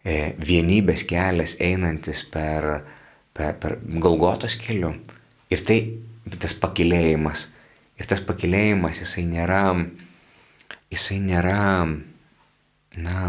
e, 0.00 0.32
vienybės 0.40 1.04
kelias 1.08 1.58
einantis 1.60 2.24
per, 2.32 2.86
per, 3.36 3.52
per 3.60 3.76
Galgotos 3.84 4.56
keliu. 4.60 4.94
Ir 5.52 5.62
tai 5.68 5.80
tas 6.40 6.56
pakilėjimas. 6.56 7.50
Ir 8.00 8.08
tas 8.08 8.20
pakilėjimas, 8.24 9.00
jisai 9.04 9.24
nėra, 9.28 9.62
jisai 10.92 11.18
nėra, 11.22 11.60
na, 12.96 13.22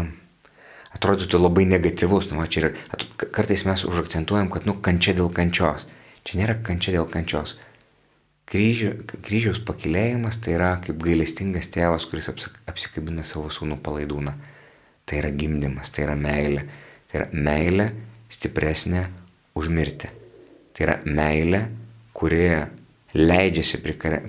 atrodytų 0.96 1.40
labai 1.40 1.66
negatyvus. 1.68 2.30
Nu, 2.30 2.40
va, 2.40 2.48
yra, 2.50 2.72
kartais 3.34 3.64
mes 3.68 3.84
užakcentuojam, 3.88 4.50
kad, 4.52 4.68
nu, 4.68 4.76
kančia 4.84 5.16
dėl 5.18 5.32
kančios. 5.34 5.88
Čia 6.26 6.42
nėra 6.42 6.58
kančia 6.64 6.96
dėl 6.98 7.08
kančios. 7.10 7.56
Kryžių, 8.48 8.92
kryžiaus 9.24 9.60
pakilėjimas 9.68 10.38
tai 10.40 10.54
yra 10.56 10.70
kaip 10.80 11.00
gailestingas 11.04 11.68
tėvas, 11.72 12.06
kuris 12.08 12.30
apsikabina 12.32 13.24
savo 13.26 13.52
sūnų 13.52 13.76
palaidūną. 13.84 14.32
Tai 15.08 15.20
yra 15.20 15.32
gimdymas, 15.36 15.92
tai 15.92 16.06
yra 16.06 16.16
meilė. 16.16 16.64
Tai 17.08 17.20
yra 17.20 17.28
meilė 17.32 17.90
stipresnė 18.32 19.04
už 19.56 19.68
mirtį. 19.72 20.10
Tai 20.76 20.86
yra 20.86 20.96
meilė, 21.04 21.62
kuri 22.16 22.48
leidžiasi 23.16 23.80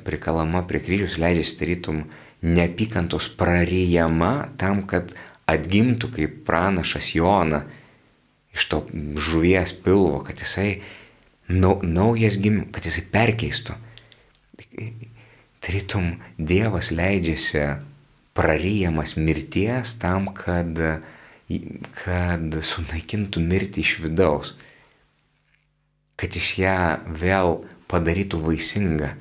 prikalama 0.05 0.63
prie 0.67 0.81
kryžius, 0.83 1.17
leidžiasi 1.19 1.57
tarytum 1.59 2.03
neapykantos 2.41 3.27
praryjama 3.39 4.49
tam, 4.59 4.85
kad 4.87 5.11
atgimtų 5.49 6.11
kaip 6.15 6.39
pranašas 6.47 7.11
Jona 7.15 7.63
iš 8.55 8.65
to 8.71 8.81
žuvies 9.19 9.73
pilvo, 9.83 10.21
kad 10.25 10.39
jisai 10.41 10.81
nau, 11.47 11.77
naujas 11.83 12.39
gim, 12.41 12.63
kad 12.73 12.85
jisai 12.85 13.05
perkeistų. 13.11 13.75
Tarytum 15.59 16.15
Dievas 16.37 16.91
leidžiasi 16.95 17.65
praryjamas 18.37 19.17
mirties 19.19 19.95
tam, 19.99 20.31
kad, 20.35 20.79
kad 21.99 22.59
sunaikintų 22.71 23.43
mirtį 23.43 23.83
iš 23.83 23.95
vidaus, 24.05 24.53
kad 26.19 26.35
jis 26.35 26.53
ją 26.61 26.79
vėl 27.07 27.59
padarytų 27.91 28.39
vaisingą, 28.43 29.13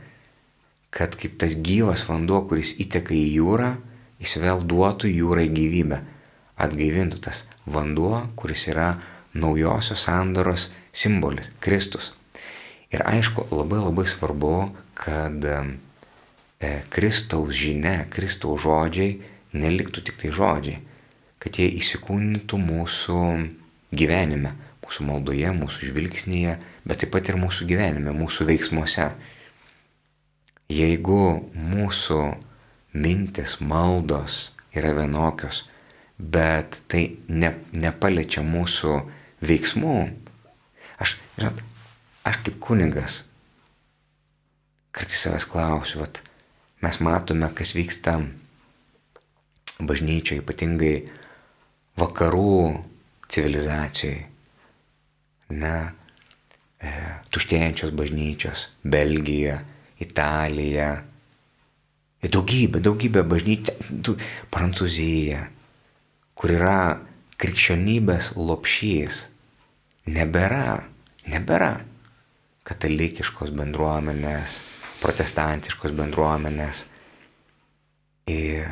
kad 0.90 1.16
kaip 1.18 1.38
tas 1.40 1.57
gyvas 1.61 2.07
vanduo, 2.09 2.42
kuris 2.48 2.74
įteka 2.81 3.14
į 3.14 3.27
jūrą, 3.38 3.74
jis 4.22 4.38
vėl 4.42 4.62
duotų 4.66 5.11
jūrai 5.12 5.48
gyvybę 5.53 6.01
atgaivintų 6.59 7.20
tas 7.22 7.44
vanduo, 7.66 8.27
kuris 8.37 8.66
yra 8.72 8.96
naujosios 9.35 10.07
sandoros 10.09 10.70
simbolis- 10.92 11.53
Kristus. 11.64 12.12
Ir 12.90 13.05
aišku, 13.05 13.46
labai 13.53 13.79
labai 13.85 14.07
svarbu, 14.09 14.74
kad 14.94 15.44
e, 15.44 16.83
Kristaus 16.88 17.55
žinia, 17.55 18.09
Kristaus 18.11 18.62
žodžiai 18.64 19.20
neliktų 19.53 20.03
tik 20.03 20.16
tai 20.20 20.33
žodžiai, 20.33 20.81
kad 21.38 21.59
jie 21.61 21.68
įsikūnytų 21.79 22.59
mūsų 22.59 23.20
gyvenime, 23.92 24.55
mūsų 24.83 25.05
maldoje, 25.05 25.53
mūsų 25.53 25.90
žvilgsnėje, 25.92 26.57
bet 26.85 27.05
taip 27.05 27.12
pat 27.12 27.29
ir 27.29 27.37
mūsų 27.37 27.68
gyvenime, 27.68 28.14
mūsų 28.16 28.48
veiksmuose. 28.48 29.12
Jeigu 30.69 31.49
mūsų 31.57 32.19
mintis, 32.93 33.57
maldos 33.65 34.51
yra 34.77 34.93
vienokios, 34.97 35.63
bet 36.19 36.83
tai 36.93 37.07
ne, 37.29 37.55
nepaliečia 37.73 38.43
mūsų 38.45 38.99
veiksmų. 39.49 39.97
Aš, 41.01 41.17
žinot, 41.39 41.63
aš 42.29 42.43
kaip 42.45 42.59
kunigas 42.61 43.23
kartais 44.99 45.23
savęs 45.23 45.47
klausiu, 45.47 46.03
vat, 46.03 46.21
mes 46.83 46.99
matome, 47.05 47.49
kas 47.55 47.71
vyksta 47.77 48.19
bažnyčioje, 49.79 50.43
ypatingai 50.43 50.95
vakarų 51.99 52.83
civilizacijoje. 53.31 54.27
Ne, 55.55 55.77
e, 56.83 56.91
tuštėjančios 57.33 57.95
bažnyčios, 57.97 58.67
Belgija, 58.85 59.63
Italija, 60.03 60.91
daugybė, 62.23 62.83
daugybė 62.83 63.25
bažnyčių, 63.27 64.15
Prancūzija, 64.55 65.43
kur 66.39 66.55
yra 66.55 66.81
krikščionybės 67.39 68.33
lopšys, 68.39 69.25
nebėra, 70.11 70.81
nebėra 71.31 71.73
katalikiškos 72.69 73.51
bendruomenės, 73.57 74.61
protestantiškos 75.01 75.95
bendruomenės. 75.97 76.85
Ir 78.29 78.67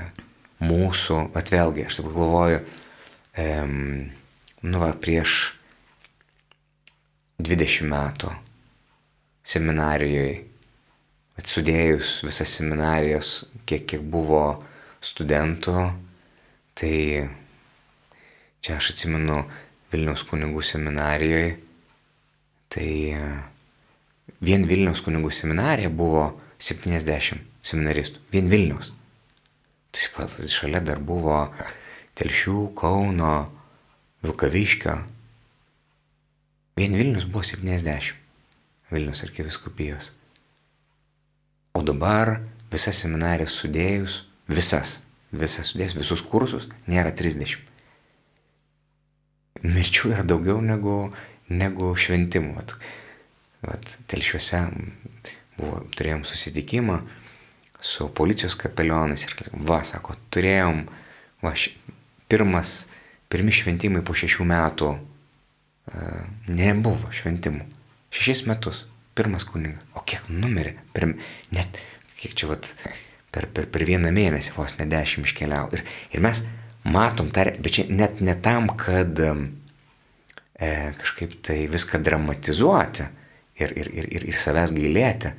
mūsų, 0.61 1.21
bet 1.35 1.53
vėlgi, 1.55 1.87
aš 1.89 2.01
taip 2.01 2.11
galvoju, 2.12 2.59
um, 3.41 3.79
nu 4.67 4.83
va, 4.83 4.91
prieš 5.01 5.37
20 7.41 7.89
metų 7.89 8.33
seminarijoje, 9.47 10.46
sudėjus 11.44 12.22
visas 12.25 12.55
seminarijas, 12.57 13.42
kiek, 13.68 13.85
kiek 13.85 14.01
buvo 14.01 14.62
studentų, 15.05 15.90
tai 16.77 16.94
Čia 18.66 18.81
aš 18.81 18.88
atsimenu 18.96 19.44
Vilniaus 19.92 20.25
kunigų 20.27 20.59
seminarijoje, 20.66 21.53
tai 22.75 22.88
e, 23.14 23.27
vien 24.42 24.64
Vilniaus 24.66 25.05
kunigų 25.07 25.31
seminarija 25.31 25.87
buvo 25.87 26.25
70 26.59 27.38
seminaristų. 27.62 28.25
Vien 28.35 28.51
Vilniaus. 28.51 28.90
Taip 29.94 30.18
pat 30.18 30.35
šalia 30.51 30.83
dar 30.83 30.99
buvo 30.99 31.44
Telšių, 32.18 32.57
Kauno, 32.83 33.37
Vilkaviškio. 34.27 34.99
Vien 36.83 36.99
Vilnius 36.99 37.31
buvo 37.31 37.46
70. 37.46 38.18
Vilnius 38.90 39.22
arkiviskupijos. 39.29 40.11
O 41.77 41.83
dabar 41.85 42.39
visas 42.73 43.03
seminarijas 43.03 43.57
sudėjus, 43.61 44.23
visas, 44.49 45.01
visas 45.33 45.73
sudėjus, 45.73 45.99
visus 46.01 46.25
kursus, 46.25 46.71
nėra 46.89 47.12
30 47.12 47.67
mirčių 49.67 50.12
yra 50.15 50.25
daugiau 50.27 50.61
negu, 50.65 50.97
negu 51.49 51.93
šventimų. 51.97 52.55
Vat, 52.57 52.75
vat, 53.65 53.95
telšiuose 54.11 54.62
buvo, 55.57 55.81
turėjom 55.97 56.25
susitikimą 56.29 57.01
su 57.81 58.09
policijos 58.17 58.57
kapelionais 58.59 59.27
ir 59.29 59.37
va, 59.69 59.83
sako, 59.87 60.17
turėjom, 60.35 60.85
va, 61.45 61.53
š, 61.55 61.75
pirmas, 62.31 62.87
pirmi 63.33 63.55
šventimai 63.55 64.03
po 64.07 64.17
šešių 64.17 64.47
metų 64.49 64.93
uh, 64.97 66.21
nebuvo 66.49 67.12
šventimų. 67.15 67.67
Šešis 68.17 68.47
metus, 68.49 68.85
pirmas 69.16 69.46
kunigas. 69.48 69.83
O 69.96 70.05
kiek 70.07 70.29
numirė? 70.33 70.76
Per, 70.94 71.09
net, 71.57 71.81
kiek 72.20 72.37
čia, 72.37 72.50
vat, 72.52 72.68
per, 73.35 73.48
per, 73.52 73.68
per 73.72 73.85
vieną 73.88 74.12
mėnesį 74.14 74.55
vos 74.57 74.76
ne 74.79 74.88
dešimt 74.90 75.29
iškeliavo. 75.29 75.72
Ir, 75.76 75.85
ir 76.16 76.24
mes 76.24 76.42
matom, 76.87 77.31
tar, 77.35 77.55
bet 77.59 77.79
čia 77.79 77.87
net 77.90 78.20
ne 78.24 78.37
tam, 78.42 78.68
kad 78.79 79.18
e, 79.20 79.33
kažkaip 81.00 81.38
tai 81.46 81.64
viską 81.72 82.00
dramatizuoti 82.05 83.09
ir, 83.61 83.72
ir, 83.72 83.90
ir, 83.90 84.12
ir, 84.18 84.29
ir 84.31 84.38
savęs 84.38 84.74
gailėti, 84.76 85.33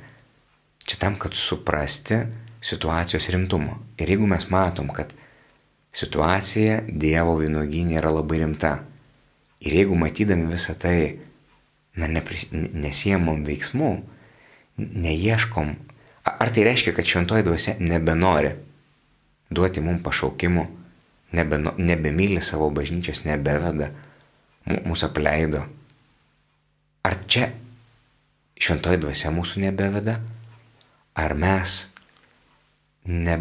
čia 0.88 1.00
tam, 1.00 1.16
kad 1.20 1.36
suprasti 1.38 2.22
situacijos 2.64 3.30
rimtumą. 3.32 3.78
Ir 4.00 4.10
jeigu 4.14 4.28
mes 4.30 4.48
matom, 4.50 4.90
kad 4.94 5.12
situacija 5.94 6.82
Dievo 6.88 7.36
vynoginė 7.38 7.98
yra 8.00 8.12
labai 8.12 8.42
rimta, 8.42 8.78
ir 9.62 9.80
jeigu 9.80 9.98
matydami 9.98 10.50
visą 10.52 10.74
tai, 10.78 11.20
na, 11.98 12.08
nepris, 12.10 12.48
nesijėmom 12.52 13.44
veiksmų, 13.46 13.92
neieškom, 14.78 15.74
ar 16.28 16.54
tai 16.54 16.66
reiškia, 16.68 16.94
kad 16.96 17.08
šventoji 17.08 17.46
dvasia 17.46 17.76
nebenori 17.82 18.54
duoti 19.50 19.82
mums 19.82 20.02
pašaukimų, 20.04 20.64
nebe, 21.36 21.58
nebemyli 21.78 22.40
savo 22.44 22.68
bažnyčios, 22.74 23.24
nebeveda, 23.26 23.90
mūsų 24.68 25.08
apleido. 25.08 25.64
Ar 27.06 27.16
čia 27.30 27.48
šventoji 28.60 29.00
dvasia 29.00 29.32
mūsų 29.32 29.64
nebeveda? 29.64 30.18
Ar 31.18 31.34
mes 31.38 31.78
ne, 33.08 33.38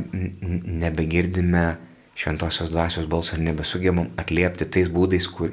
nebegirdime 0.83 1.65
šventosios 2.17 2.71
dvasios 2.73 3.05
balso 3.09 3.35
ir 3.35 3.43
nebesugebam 3.45 4.09
atliepti 4.17 4.65
tais 4.65 4.89
būdais, 4.89 5.27
kur, 5.29 5.51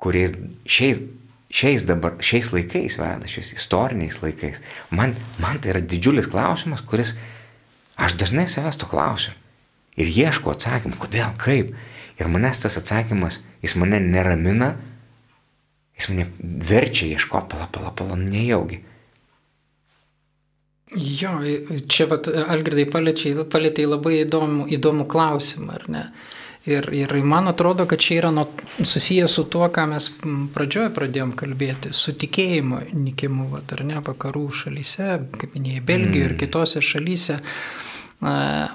kuriais 0.00 0.34
šiais, 0.66 1.04
šiais, 1.48 1.84
dabar, 1.88 2.18
šiais 2.24 2.52
laikais 2.52 2.98
veda, 3.00 3.28
šiais 3.28 3.54
istoriniais 3.56 4.20
laikais. 4.22 4.60
Man, 4.90 5.14
man 5.42 5.60
tai 5.62 5.74
yra 5.74 5.82
didžiulis 5.84 6.28
klausimas, 6.30 6.84
kuris 6.84 7.14
aš 7.96 8.18
dažnai 8.20 8.46
savęs 8.50 8.80
to 8.80 8.88
klausiu. 8.90 9.34
Ir 9.98 10.10
ieško 10.12 10.54
atsakymų, 10.54 10.98
kodėl, 11.00 11.32
kaip. 11.40 11.72
Ir 12.18 12.30
manęs 12.30 12.60
tas 12.62 12.78
atsakymas, 12.78 13.40
jis 13.62 13.74
mane 13.78 14.00
neramina, 14.02 14.74
jis 15.98 16.10
mane 16.12 16.28
verčia 16.68 17.08
ieško, 17.14 17.42
pala, 17.50 17.66
pala, 17.72 17.90
pala, 17.94 18.18
nejaugi. 18.18 18.82
Jo, 20.96 21.34
čia 21.90 22.06
vat, 22.08 22.30
Algirdai 22.48 22.86
palėtė 22.88 23.84
labai 23.84 24.22
įdomų, 24.22 24.68
įdomų 24.78 25.04
klausimą, 25.10 25.74
ar 25.76 25.88
ne? 25.92 26.04
Ir, 26.66 26.88
ir 26.92 27.12
man 27.24 27.48
atrodo, 27.48 27.86
kad 27.88 28.02
čia 28.02 28.18
yra 28.22 28.30
nuo, 28.34 28.48
susijęs 28.82 29.36
su 29.38 29.44
tuo, 29.48 29.68
ką 29.72 29.86
mes 29.92 30.10
pradžioje 30.54 30.90
pradėjom 30.96 31.32
kalbėti, 31.38 31.94
su 31.96 32.12
tikėjimo 32.18 32.82
nikimu, 32.92 33.46
vat, 33.54 33.72
ar 33.76 33.84
ne, 33.88 34.02
vakarų 34.04 34.48
šalyse, 34.64 35.06
kaip 35.38 35.54
minėjai, 35.56 35.84
Belgijoje 35.92 36.26
mm. 36.26 36.34
ir 36.34 36.36
kitose 36.42 36.84
šalyse. 36.84 37.38
Uh, 38.18 38.68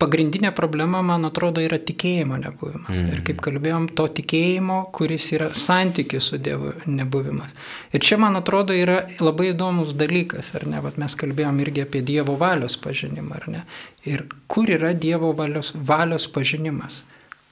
pagrindinė 0.00 0.50
problema, 0.56 1.02
man 1.04 1.28
atrodo, 1.28 1.62
yra 1.64 1.78
tikėjimo 1.78 2.38
nebuvimas. 2.40 2.96
Mm. 2.96 3.10
Ir 3.14 3.22
kaip 3.26 3.42
kalbėjom, 3.44 3.88
to 3.96 4.06
tikėjimo, 4.20 4.80
kuris 4.96 5.28
yra 5.36 5.50
santykis 5.56 6.30
su 6.32 6.40
Dievu 6.40 6.72
nebuvimas. 6.88 7.54
Ir 7.92 8.04
čia, 8.04 8.18
man 8.22 8.38
atrodo, 8.40 8.76
yra 8.76 9.02
labai 9.20 9.50
įdomus 9.52 9.94
dalykas, 9.98 10.54
ar 10.58 10.66
ne? 10.70 10.80
Vat 10.84 10.98
mes 11.00 11.16
kalbėjom 11.20 11.60
irgi 11.66 11.84
apie 11.84 12.02
Dievo 12.06 12.36
valios 12.40 12.78
pažinimą, 12.80 13.40
ar 13.42 13.48
ne? 13.52 13.62
Ir 14.08 14.24
kur 14.50 14.70
yra 14.72 14.94
Dievo 14.96 15.34
valios, 15.36 15.74
valios 15.76 16.28
pažinimas? 16.32 17.02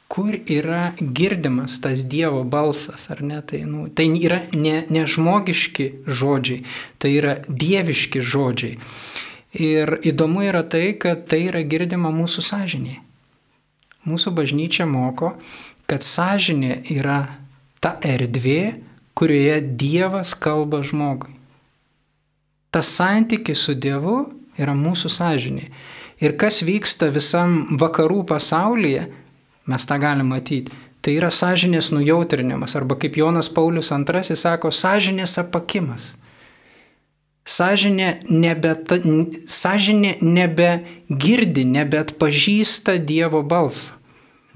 Kur 0.08 0.38
yra 0.48 0.94
girdimas 1.00 1.80
tas 1.84 2.06
Dievo 2.08 2.40
balsas, 2.44 3.10
ar 3.12 3.20
ne? 3.22 3.42
Tai, 3.44 3.60
nu, 3.68 3.88
tai 3.92 4.08
yra 4.16 4.40
ne, 4.56 4.86
ne 4.88 5.04
žmogiški 5.04 5.88
žodžiai, 6.08 6.62
tai 6.96 7.12
yra 7.18 7.34
dieviški 7.48 8.22
žodžiai. 8.24 8.78
Ir 9.60 9.98
įdomu 10.08 10.46
yra 10.48 10.62
tai, 10.64 10.94
kad 11.00 11.26
tai 11.28 11.42
yra 11.50 11.60
girdima 11.60 12.08
mūsų 12.14 12.44
sąžinė. 12.44 12.96
Mūsų 14.08 14.32
bažnyčia 14.36 14.88
moko, 14.88 15.34
kad 15.88 16.04
sąžinė 16.04 16.80
yra 16.94 17.20
ta 17.84 17.98
erdvė, 18.04 18.78
kurioje 19.18 19.60
Dievas 19.76 20.32
kalba 20.38 20.80
žmogui. 20.86 21.34
Tas 22.70 22.88
santykis 22.96 23.60
su 23.64 23.74
Dievu 23.74 24.18
yra 24.60 24.74
mūsų 24.76 25.10
sąžinė. 25.12 25.68
Ir 26.22 26.34
kas 26.38 26.60
vyksta 26.66 27.08
visam 27.14 27.78
vakarų 27.78 28.24
pasaulyje, 28.28 29.06
mes 29.68 29.86
tą 29.86 29.98
galime 30.02 30.36
matyti. 30.36 30.74
Tai 31.04 31.14
yra 31.14 31.30
sąžinės 31.30 31.92
nujautrinimas, 31.94 32.74
arba 32.76 32.96
kaip 32.98 33.16
Jonas 33.20 33.48
Paulius 33.54 33.92
II 33.94 34.36
sako, 34.36 34.72
sąžinės 34.74 35.38
apakimas. 35.44 36.10
Sažinė 37.48 38.18
nebe, 38.28 38.74
sažinė 39.48 40.18
nebegirdi, 40.20 41.64
nebetpažįsta 41.64 42.98
Dievo 43.00 43.40
balsą. 43.40 43.94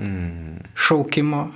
Mm. 0.03 0.59
Šaukimo, 0.75 1.47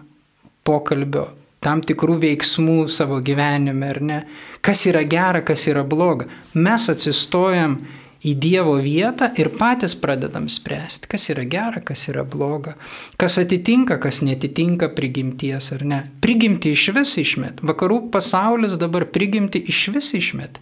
pokalbio, 0.65 1.27
tam 1.61 1.83
tikrų 1.85 2.17
veiksmų 2.23 2.87
savo 2.93 3.19
gyvenime, 3.25 3.91
ar 3.91 4.01
ne? 4.01 4.19
Kas 4.65 4.87
yra 4.89 5.03
gera, 5.09 5.43
kas 5.45 5.67
yra 5.69 5.83
bloga. 5.85 6.29
Mes 6.55 6.89
atsistojam 6.93 7.81
į 8.27 8.35
Dievo 8.43 8.75
vietą 8.83 9.29
ir 9.39 9.53
patys 9.55 9.95
pradedam 9.99 10.49
spręsti, 10.51 11.09
kas 11.11 11.29
yra 11.35 11.47
gera, 11.51 11.83
kas 11.85 12.09
yra 12.11 12.25
bloga, 12.27 12.75
kas 13.21 13.39
atitinka, 13.43 14.01
kas 14.03 14.23
netitinka 14.27 14.91
prigimties 14.97 15.71
ar 15.77 15.87
ne. 15.87 16.03
Prigimti 16.25 16.75
iš 16.75 16.89
vis 16.97 17.17
išmet. 17.23 17.63
Vakarų 17.67 18.07
pasaulis 18.15 18.77
dabar 18.81 19.07
prigimti 19.13 19.63
iš 19.71 19.89
vis 19.95 20.13
išmet 20.19 20.61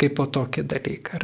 kaip 0.00 0.16
po 0.18 0.26
tokį 0.26 0.64
dalyką. 0.66 1.20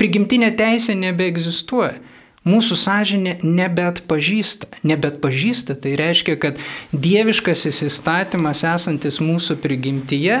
Prigimtinė 0.00 0.48
teisė 0.56 0.96
nebeegzistuoja. 0.96 1.98
Mūsų 2.40 2.76
sąžinė 2.80 3.34
nebeatpažįsta. 3.44 4.70
Nebeatpažįsta 4.88 5.74
tai 5.76 5.92
reiškia, 6.00 6.38
kad 6.40 6.60
dieviškasis 6.92 7.82
įstatymas 7.84 8.62
esantis 8.64 9.18
mūsų 9.20 9.58
prigimtyje, 9.60 10.38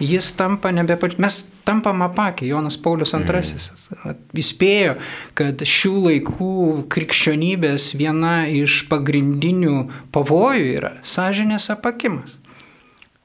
jis 0.00 0.30
tampa 0.38 0.72
nebepažįsta. 0.72 1.20
Mes 1.20 1.36
tampam 1.68 2.00
apakę. 2.06 2.46
Jonas 2.48 2.78
Paulius 2.80 3.12
II 3.12 3.28
mm. 3.28 4.22
įspėjo, 4.40 4.94
kad 5.36 5.60
šių 5.60 5.92
laikų 6.06 6.54
krikščionybės 6.92 7.90
viena 8.00 8.46
iš 8.48 8.86
pagrindinių 8.88 9.90
pavojų 10.14 10.70
yra 10.78 10.94
sąžinės 11.04 11.68
apakimas. 11.76 12.38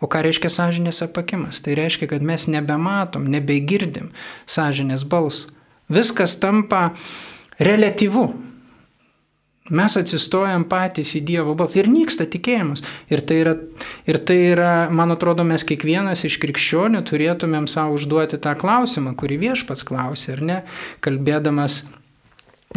O 0.04 0.12
ką 0.12 0.20
reiškia 0.28 0.52
sąžinės 0.54 1.00
apakimas? 1.08 1.64
Tai 1.64 1.80
reiškia, 1.80 2.12
kad 2.12 2.28
mes 2.28 2.46
nebematom, 2.52 3.26
nebegirdim 3.32 4.12
sąžinės 4.46 5.08
balsų. 5.10 5.56
Viskas 5.88 6.36
tampa 6.44 6.92
relatyvu. 7.60 8.28
Mes 9.68 9.98
atsistojam 10.00 10.64
patys 10.72 11.12
į 11.20 11.22
Dievo 11.28 11.54
balsą 11.60 11.82
ir 11.82 11.90
nyksta 11.92 12.24
tikėjimas. 12.32 12.86
Ir 13.12 13.20
tai, 13.28 13.42
yra, 13.44 13.56
ir 14.08 14.20
tai 14.24 14.38
yra, 14.54 14.72
man 14.94 15.12
atrodo, 15.12 15.44
mes 15.48 15.66
kiekvienas 15.68 16.24
iš 16.28 16.38
krikščionių 16.40 17.02
turėtumėm 17.08 17.68
savo 17.68 17.98
užduoti 17.98 18.40
tą 18.40 18.56
klausimą, 18.60 19.12
kurį 19.20 19.42
viešpats 19.44 19.84
klausė, 19.88 20.38
ar 20.38 20.44
ne, 20.48 20.60
kalbėdamas 21.04 21.82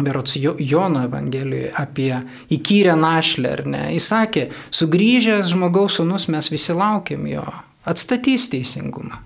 Berots 0.01 0.35
Jono 0.35 1.05
Evangelijoje 1.05 1.71
apie 1.79 2.11
įkyrę 2.51 2.97
našlę, 2.99 3.55
ar 3.55 3.65
ne? 3.67 3.83
Jis 3.95 4.07
sakė, 4.11 4.45
sugrįžęs 4.75 5.51
žmogaus 5.51 5.99
sunus 5.99 6.27
mes 6.31 6.51
visi 6.51 6.75
laukiam 6.75 7.23
jo, 7.27 7.45
atstatys 7.87 8.49
teisingumą. 8.51 9.19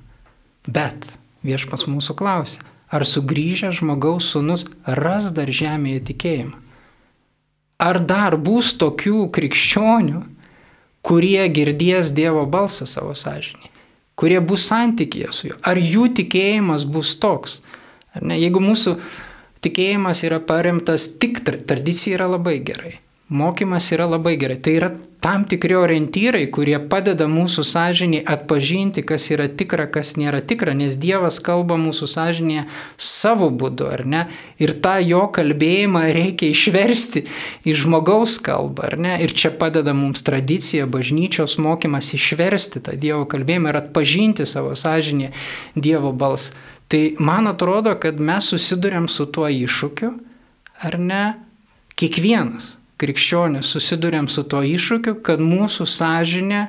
Bet 0.66 1.10
viešpas 1.46 1.86
mūsų 1.90 2.18
klausė, 2.18 2.62
ar 2.96 3.04
sugrįžęs 3.08 3.82
žmogaus 3.82 4.32
sunus 4.34 4.66
ras 4.86 5.32
dar 5.36 5.52
žemėje 5.52 6.06
tikėjimą? 6.12 6.58
Ar 7.86 8.00
dar 8.00 8.38
bus 8.40 8.72
tokių 8.80 9.28
krikščionių, 9.36 10.22
kurie 11.06 11.44
girdės 11.52 12.14
Dievo 12.16 12.46
balsą 12.48 12.88
savo 12.88 13.12
sąžinį, 13.20 13.72
kurie 14.16 14.40
bus 14.40 14.68
santykėje 14.72 15.32
su 15.36 15.50
juo? 15.52 15.58
Ar 15.60 15.80
jų 15.80 16.08
tikėjimas 16.22 16.88
bus 16.88 17.18
toks? 17.20 17.60
Jeigu 18.16 18.64
mūsų 18.64 18.96
tikėjimas 19.66 20.24
yra 20.24 20.40
paremtas 20.40 21.10
tik 21.20 21.44
tradicija 21.44 22.22
yra 22.22 22.30
labai 22.38 22.62
gerai. 22.64 22.96
Mokymas 23.30 23.90
yra 23.90 24.06
labai 24.06 24.36
gerai. 24.38 24.60
Tai 24.62 24.74
yra 24.78 24.90
tam 25.26 25.48
tikri 25.50 25.74
orientyrai, 25.74 26.44
kurie 26.54 26.76
padeda 26.78 27.26
mūsų 27.26 27.64
sąžinį 27.66 28.20
atpažinti, 28.30 29.02
kas 29.02 29.26
yra 29.34 29.48
tikra, 29.50 29.88
kas 29.90 30.12
nėra 30.22 30.44
tikra, 30.46 30.76
nes 30.78 30.94
Dievas 31.02 31.40
kalba 31.42 31.80
mūsų 31.82 32.06
sąžinėje 32.12 32.68
savo 33.02 33.48
būdu, 33.50 33.88
ar 33.96 34.04
ne? 34.06 34.22
Ir 34.62 34.76
tą 34.86 35.00
jo 35.02 35.24
kalbėjimą 35.34 36.04
reikia 36.14 36.52
išversti 36.54 37.26
į 37.66 37.76
žmogaus 37.82 38.38
kalbą, 38.46 38.92
ar 38.92 39.00
ne? 39.02 39.16
Ir 39.26 39.34
čia 39.34 39.50
padeda 39.50 39.98
mums 39.98 40.22
tradicija, 40.22 40.86
bažnyčios 40.86 41.58
mokymas 41.58 42.14
išversti 42.14 42.86
tą 42.86 42.94
Dievo 42.94 43.26
kalbėjimą 43.26 43.74
ir 43.74 43.82
atpažinti 43.82 44.46
savo 44.46 44.78
sąžinėje 44.78 45.34
Dievo 45.74 46.14
balsą. 46.14 46.54
Tai 46.94 47.04
man 47.18 47.50
atrodo, 47.50 47.98
kad 47.98 48.22
mes 48.22 48.54
susidurėm 48.54 49.10
su 49.10 49.26
tuo 49.26 49.50
iššūkiu, 49.50 50.14
ar 50.86 51.02
ne? 51.02 51.28
Kiekvienas 51.98 52.76
krikščionis 53.02 53.70
susidurėm 53.76 54.30
su 54.32 54.44
tuo 54.48 54.64
iššūkiu, 54.66 55.18
kad 55.26 55.42
mūsų 55.44 55.88
sąžinė 55.90 56.68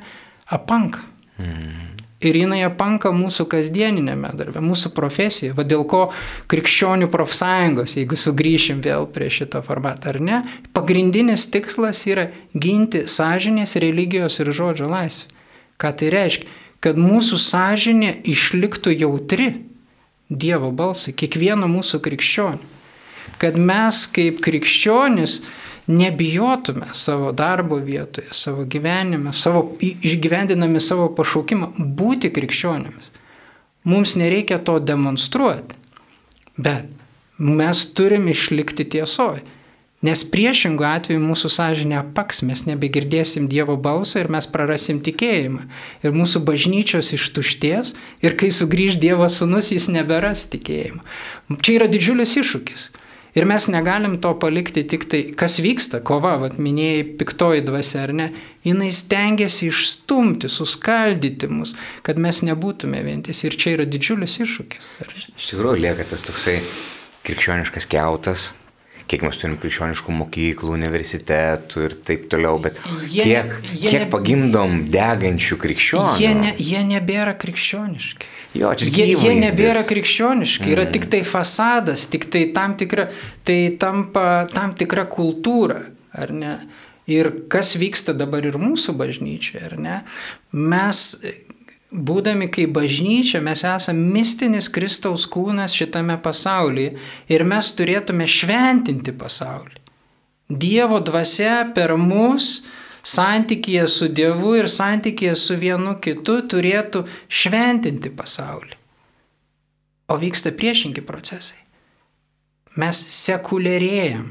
apanka. 0.52 1.04
Mm. 1.38 1.86
Ir 2.24 2.38
jinai 2.40 2.62
apanka 2.64 3.10
mūsų 3.12 3.44
kasdieninėme 3.52 4.30
darbe, 4.38 4.62
mūsų 4.64 4.94
profesija. 4.96 5.52
Va 5.56 5.66
dėl 5.68 5.84
ko 5.88 6.06
krikščionių 6.48 7.10
profsąjungos, 7.12 7.98
jeigu 7.98 8.16
sugrįšim 8.16 8.80
vėl 8.84 9.04
prie 9.12 9.28
šito 9.30 9.60
formato, 9.66 10.08
ar 10.10 10.18
ne, 10.24 10.38
pagrindinis 10.72 11.44
tikslas 11.52 12.00
yra 12.08 12.30
ginti 12.56 13.04
sąžinės, 13.04 13.76
religijos 13.84 14.40
ir 14.40 14.48
žodžio 14.56 14.88
laisvę. 14.88 15.28
Ką 15.76 15.92
tai 16.00 16.08
reiškia? 16.14 16.48
Kad 16.80 16.96
mūsų 17.00 17.38
sąžinė 17.42 18.14
išliktų 18.24 18.96
jautri 18.96 19.50
Dievo 20.26 20.72
balsui, 20.74 21.12
kiekvieno 21.14 21.68
mūsų 21.70 22.00
krikščionių. 22.02 22.72
Kad 23.38 23.58
mes 23.60 24.00
kaip 24.10 24.40
krikščionis 24.42 25.36
nebijotume 25.86 26.86
savo 26.92 27.32
darbo 27.32 27.76
vietoje, 27.76 28.28
savo 28.32 28.64
gyvenime, 28.64 29.32
savo, 29.32 29.64
išgyvendinami 29.80 30.80
savo 30.80 31.08
pašaukimą 31.14 31.72
būti 31.78 32.32
krikščionimis. 32.34 33.10
Mums 33.86 34.16
nereikia 34.18 34.58
to 34.58 34.80
demonstruoti, 34.82 35.76
bet 36.56 36.90
mes 37.38 37.84
turim 37.94 38.26
išlikti 38.32 38.88
tiesoje, 38.96 39.44
Nes 40.04 40.20
priešingų 40.28 40.84
atveju 40.84 41.20
mūsų 41.22 41.48
sąžinė 41.50 41.96
apaks, 42.02 42.42
mes 42.44 42.66
nebegirdėsim 42.68 43.46
Dievo 43.48 43.78
balsą 43.80 44.20
ir 44.20 44.28
mes 44.30 44.46
prarasim 44.52 45.00
tikėjimą. 45.02 45.64
Ir 46.04 46.12
mūsų 46.12 46.42
bažnyčios 46.44 47.14
ištuštės 47.16 47.94
ir 48.22 48.36
kai 48.36 48.50
sugrįž 48.52 49.00
Dievo 49.00 49.26
sunus, 49.32 49.72
jis 49.72 49.88
neberas 49.88 50.44
tikėjimą. 50.52 51.00
Čia 51.64 51.78
yra 51.78 51.88
didžiulis 51.88 52.36
iššūkis. 52.42 52.90
Ir 53.36 53.44
mes 53.44 53.66
negalim 53.68 54.16
to 54.24 54.32
palikti 54.40 54.86
tik 54.88 55.04
tai, 55.12 55.22
kas 55.36 55.58
vyksta, 55.60 56.00
kova, 56.06 56.38
vat, 56.40 56.56
minėjai 56.62 57.02
piktoji 57.20 57.64
dvasia 57.66 58.06
ar 58.06 58.14
ne, 58.16 58.28
jinai 58.64 58.88
stengiasi 58.96 59.68
išstumti, 59.68 60.48
suskaldyti 60.48 61.50
mus, 61.52 61.74
kad 62.06 62.16
mes 62.16 62.40
nebūtume 62.48 63.02
vientis. 63.04 63.44
Ir 63.44 63.58
čia 63.60 63.76
yra 63.76 63.88
didžiulis 63.88 64.38
iššūkis. 64.46 64.92
Iš 65.36 65.50
tikrųjų 65.52 65.82
lieka 65.84 66.08
tas 66.08 66.24
toksai 66.24 66.56
krikščioniškas 67.26 67.88
keutas, 67.92 68.54
kiek 69.10 69.22
mes 69.26 69.36
turim 69.38 69.58
krikščioniškų 69.60 70.16
mokyklų, 70.22 70.72
universitetų 70.78 71.84
ir 71.86 71.96
taip 72.08 72.26
toliau, 72.32 72.56
bet 72.62 72.80
jie, 73.10 73.28
kiek, 73.28 73.52
jie 73.68 73.92
kiek 73.92 74.06
ne, 74.06 74.10
pagimdom 74.16 74.80
degančių 74.92 75.58
krikščionių. 75.62 76.22
Jie, 76.22 76.32
ne, 76.40 76.54
jie 76.58 76.82
nebėra 76.88 77.36
krikščioniški. 77.38 78.32
Jo, 78.54 78.70
čia 78.78 78.88
jie, 78.88 79.06
jie 79.16 79.34
nebėra 79.40 79.82
krikščioniški, 79.88 80.64
mm. 80.68 80.74
yra 80.76 80.86
tik 80.92 81.08
tai 81.12 81.22
fasadas, 81.26 82.06
tik 82.12 82.28
tai 82.32 82.46
tam 82.56 82.76
tikra, 82.78 83.08
tai 83.44 83.58
tampa 83.80 84.46
tam 84.52 84.76
tikra 84.78 85.06
kultūra, 85.10 85.82
ar 86.16 86.32
ne? 86.32 86.58
Ir 87.06 87.30
kas 87.52 87.76
vyksta 87.78 88.16
dabar 88.18 88.46
ir 88.48 88.56
mūsų 88.58 88.96
bažnyčioje, 88.98 89.62
ar 89.68 89.76
ne? 89.78 89.98
Mes 90.50 91.02
būdami 91.92 92.48
kaip 92.52 92.72
bažnyčia, 92.74 93.40
mes 93.44 93.62
esame 93.64 94.10
mistinis 94.16 94.68
Kristaus 94.72 95.26
kūnas 95.30 95.74
šitame 95.76 96.16
pasaulyje 96.22 96.96
ir 97.32 97.44
mes 97.46 97.70
turėtume 97.78 98.26
šventinti 98.26 99.14
pasaulį. 99.16 99.82
Dievo 100.46 101.00
dvasia 101.02 101.64
per 101.74 101.96
mus 101.98 102.64
santykėje 103.06 103.84
su 103.90 104.08
Dievu 104.12 104.56
ir 104.60 104.70
santykėje 104.72 105.36
su 105.38 105.58
vienu 105.60 105.96
kitu 106.02 106.40
turėtų 106.50 107.04
šventinti 107.28 108.12
pasaulį. 108.16 108.74
O 110.10 110.18
vyksta 110.22 110.52
priešingi 110.54 111.02
procesai. 111.06 111.58
Mes 112.76 112.98
sekuliarėjam, 113.22 114.26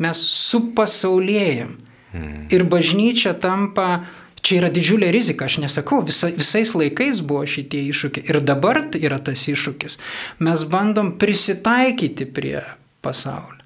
mes 0.00 0.26
supasaulėjam. 0.48 1.78
Hmm. 2.12 2.44
Ir 2.52 2.64
bažnyčia 2.68 3.32
tampa 3.40 4.04
Čia 4.42 4.56
yra 4.58 4.68
didžiulė 4.74 5.12
rizika, 5.14 5.46
aš 5.46 5.60
nesakau, 5.62 6.00
visa, 6.02 6.26
visais 6.34 6.72
laikais 6.74 7.20
buvo 7.22 7.44
šitie 7.46 7.84
iššūkiai 7.92 8.26
ir 8.26 8.40
dabar 8.42 8.80
yra 8.98 9.20
tas 9.22 9.44
iššūkis. 9.52 10.00
Mes 10.42 10.64
bandom 10.66 11.12
prisitaikyti 11.22 12.26
prie 12.26 12.58
pasaulio. 13.06 13.60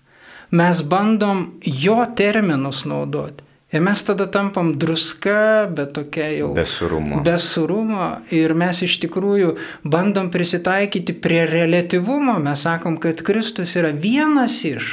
Mes 0.53 0.83
bandom 0.85 1.47
jo 1.65 1.97
terminus 2.17 2.85
naudoti. 2.85 3.46
Ir 3.74 3.83
mes 3.83 4.02
tada 4.07 4.29
tampam 4.31 4.70
druska, 4.79 5.66
bet 5.74 5.96
tokia 5.96 6.29
jau. 6.37 6.52
Besurumo. 6.55 7.22
Besurumo. 7.26 8.11
Ir 8.35 8.55
mes 8.55 8.83
iš 8.87 9.00
tikrųjų 9.02 9.57
bandom 9.83 10.31
prisitaikyti 10.31 11.16
prie 11.18 11.42
relativumo. 11.50 12.38
Mes 12.42 12.62
sakom, 12.62 13.00
kad 13.02 13.24
Kristus 13.26 13.74
yra 13.76 13.90
vienas 13.90 14.61
iš. 14.68 14.92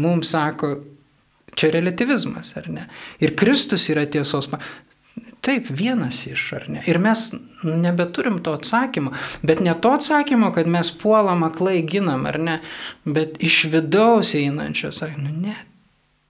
Mums 0.00 0.30
sako, 0.32 0.78
Čia 1.54 1.70
relativizmas, 1.70 2.54
ar 2.56 2.68
ne? 2.70 2.86
Ir 3.20 3.34
Kristus 3.36 3.88
yra 3.90 4.06
tiesos. 4.06 4.48
Taip, 5.44 5.70
vienas 5.72 6.22
iš, 6.28 6.44
ar 6.56 6.66
ne? 6.70 6.82
Ir 6.88 7.00
mes 7.02 7.30
nebeturim 7.64 8.38
to 8.44 8.54
atsakymo, 8.56 9.12
bet 9.42 9.62
ne 9.64 9.74
to 9.82 9.92
atsakymo, 9.96 10.52
kad 10.54 10.68
mes 10.70 10.92
puolam 11.00 11.42
aklai 11.48 11.80
ginam, 11.82 12.26
ar 12.28 12.38
ne, 12.38 12.58
bet 13.04 13.40
iš 13.42 13.64
vidaus 13.72 14.34
einančio, 14.38 14.92
sakai, 14.94 15.18
nu 15.18 15.32
ne, 15.48 15.56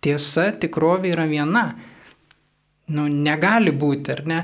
tiesa, 0.05 0.51
tikrovė 0.61 1.15
yra 1.15 1.29
viena. 1.31 1.69
Nu, 2.91 3.05
negali 3.07 3.71
būti, 3.71 4.11
ar 4.11 4.23
ne? 4.27 4.39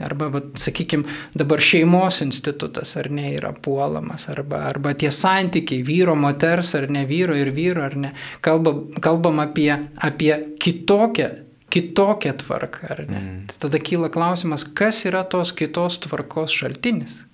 Arba, 0.00 0.30
sakykime, 0.56 1.04
dabar 1.36 1.60
šeimos 1.60 2.22
institutas, 2.24 2.94
ar 2.96 3.10
ne, 3.12 3.26
yra 3.36 3.50
puolamas, 3.52 4.24
arba, 4.32 4.62
arba 4.70 4.94
tie 4.96 5.10
santykiai 5.12 5.84
vyro, 5.84 6.14
moters, 6.16 6.72
ar 6.78 6.88
ne 6.88 7.04
vyro 7.08 7.36
ir 7.36 7.52
vyro, 7.52 7.84
ar 7.84 7.98
ne. 8.00 8.14
Kalbam, 8.40 8.86
kalbam 9.04 9.42
apie, 9.44 9.68
apie 10.00 10.32
kitokią, 10.62 11.28
kitokią 11.70 12.32
tvarką, 12.40 12.88
ar 12.88 13.04
ne. 13.04 13.20
Mm. 13.20 13.58
Tada 13.60 13.82
kyla 13.84 14.08
klausimas, 14.12 14.64
kas 14.64 15.04
yra 15.10 15.26
tos 15.28 15.52
kitos 15.52 16.00
tvarkos 16.06 16.56
šaltinis. 16.56 17.26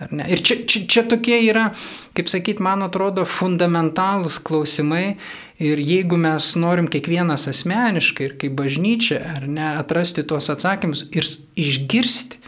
Ir 0.00 0.40
čia, 0.40 0.62
čia, 0.64 0.86
čia 0.88 1.02
tokie 1.04 1.36
yra, 1.44 1.66
kaip 2.16 2.30
sakyt, 2.32 2.62
man 2.64 2.80
atrodo, 2.86 3.26
fundamentalūs 3.28 4.38
klausimai. 4.40 5.18
Ir 5.60 5.82
jeigu 5.84 6.16
mes 6.16 6.46
norim 6.56 6.86
kiekvienas 6.88 7.44
asmeniškai 7.50 8.30
ir 8.30 8.36
kaip 8.40 8.54
bažnyčia, 8.56 9.18
ar 9.34 9.44
ne, 9.44 9.66
atrasti 9.76 10.24
tuos 10.24 10.48
atsakymus 10.48 11.04
ir 11.12 11.28
išgirsti, 11.60 12.39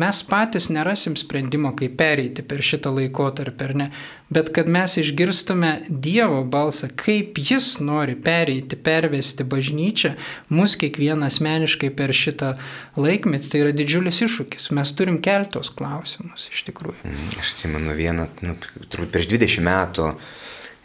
Mes 0.00 0.22
patys 0.24 0.70
nerasim 0.72 1.16
sprendimo, 1.18 1.74
kaip 1.76 1.98
pereiti 2.00 2.44
per 2.46 2.62
šitą 2.64 2.92
laikotarpį, 2.94 3.64
ar 3.66 3.72
ne, 3.76 3.86
bet 4.32 4.48
kad 4.54 4.68
mes 4.70 4.94
išgirstume 5.02 5.72
Dievo 5.90 6.38
balsą, 6.48 6.88
kaip 7.02 7.36
Jis 7.36 7.74
nori 7.84 8.14
pereiti, 8.16 8.78
pervesti 8.80 9.44
bažnyčią, 9.44 10.14
mus 10.56 10.76
kiekvieną 10.80 11.28
asmeniškai 11.28 11.90
per 11.98 12.14
šitą 12.16 12.54
laikmetį, 12.96 13.50
tai 13.52 13.60
yra 13.64 13.74
didžiulis 13.76 14.22
iššūkis. 14.24 14.70
Mes 14.78 14.94
turim 14.96 15.18
keltos 15.20 15.72
klausimus, 15.76 16.48
iš 16.54 16.64
tikrųjų. 16.70 16.96
Mhm. 17.02 17.34
Aš 17.42 17.52
atsimenu 17.58 17.98
vieną, 17.98 18.28
nu, 18.46 18.56
turbūt 18.86 19.12
prieš 19.18 19.28
20 19.34 19.66
metų 19.68 20.08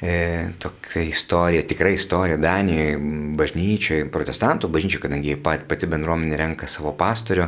e, 0.01 0.19
tokia 0.59 1.05
istorija, 1.05 1.63
tikra 1.63 1.93
istorija 1.95 2.41
Danijoje, 2.41 2.99
bažnyčioje, 3.39 4.11
protestantų 4.11 4.73
bažnyčioje, 4.75 5.07
kadangi 5.07 5.39
pat, 5.39 5.69
pati 5.71 5.87
bendruomenė 5.95 6.43
renka 6.43 6.67
savo 6.67 6.91
pastorių. 6.99 7.47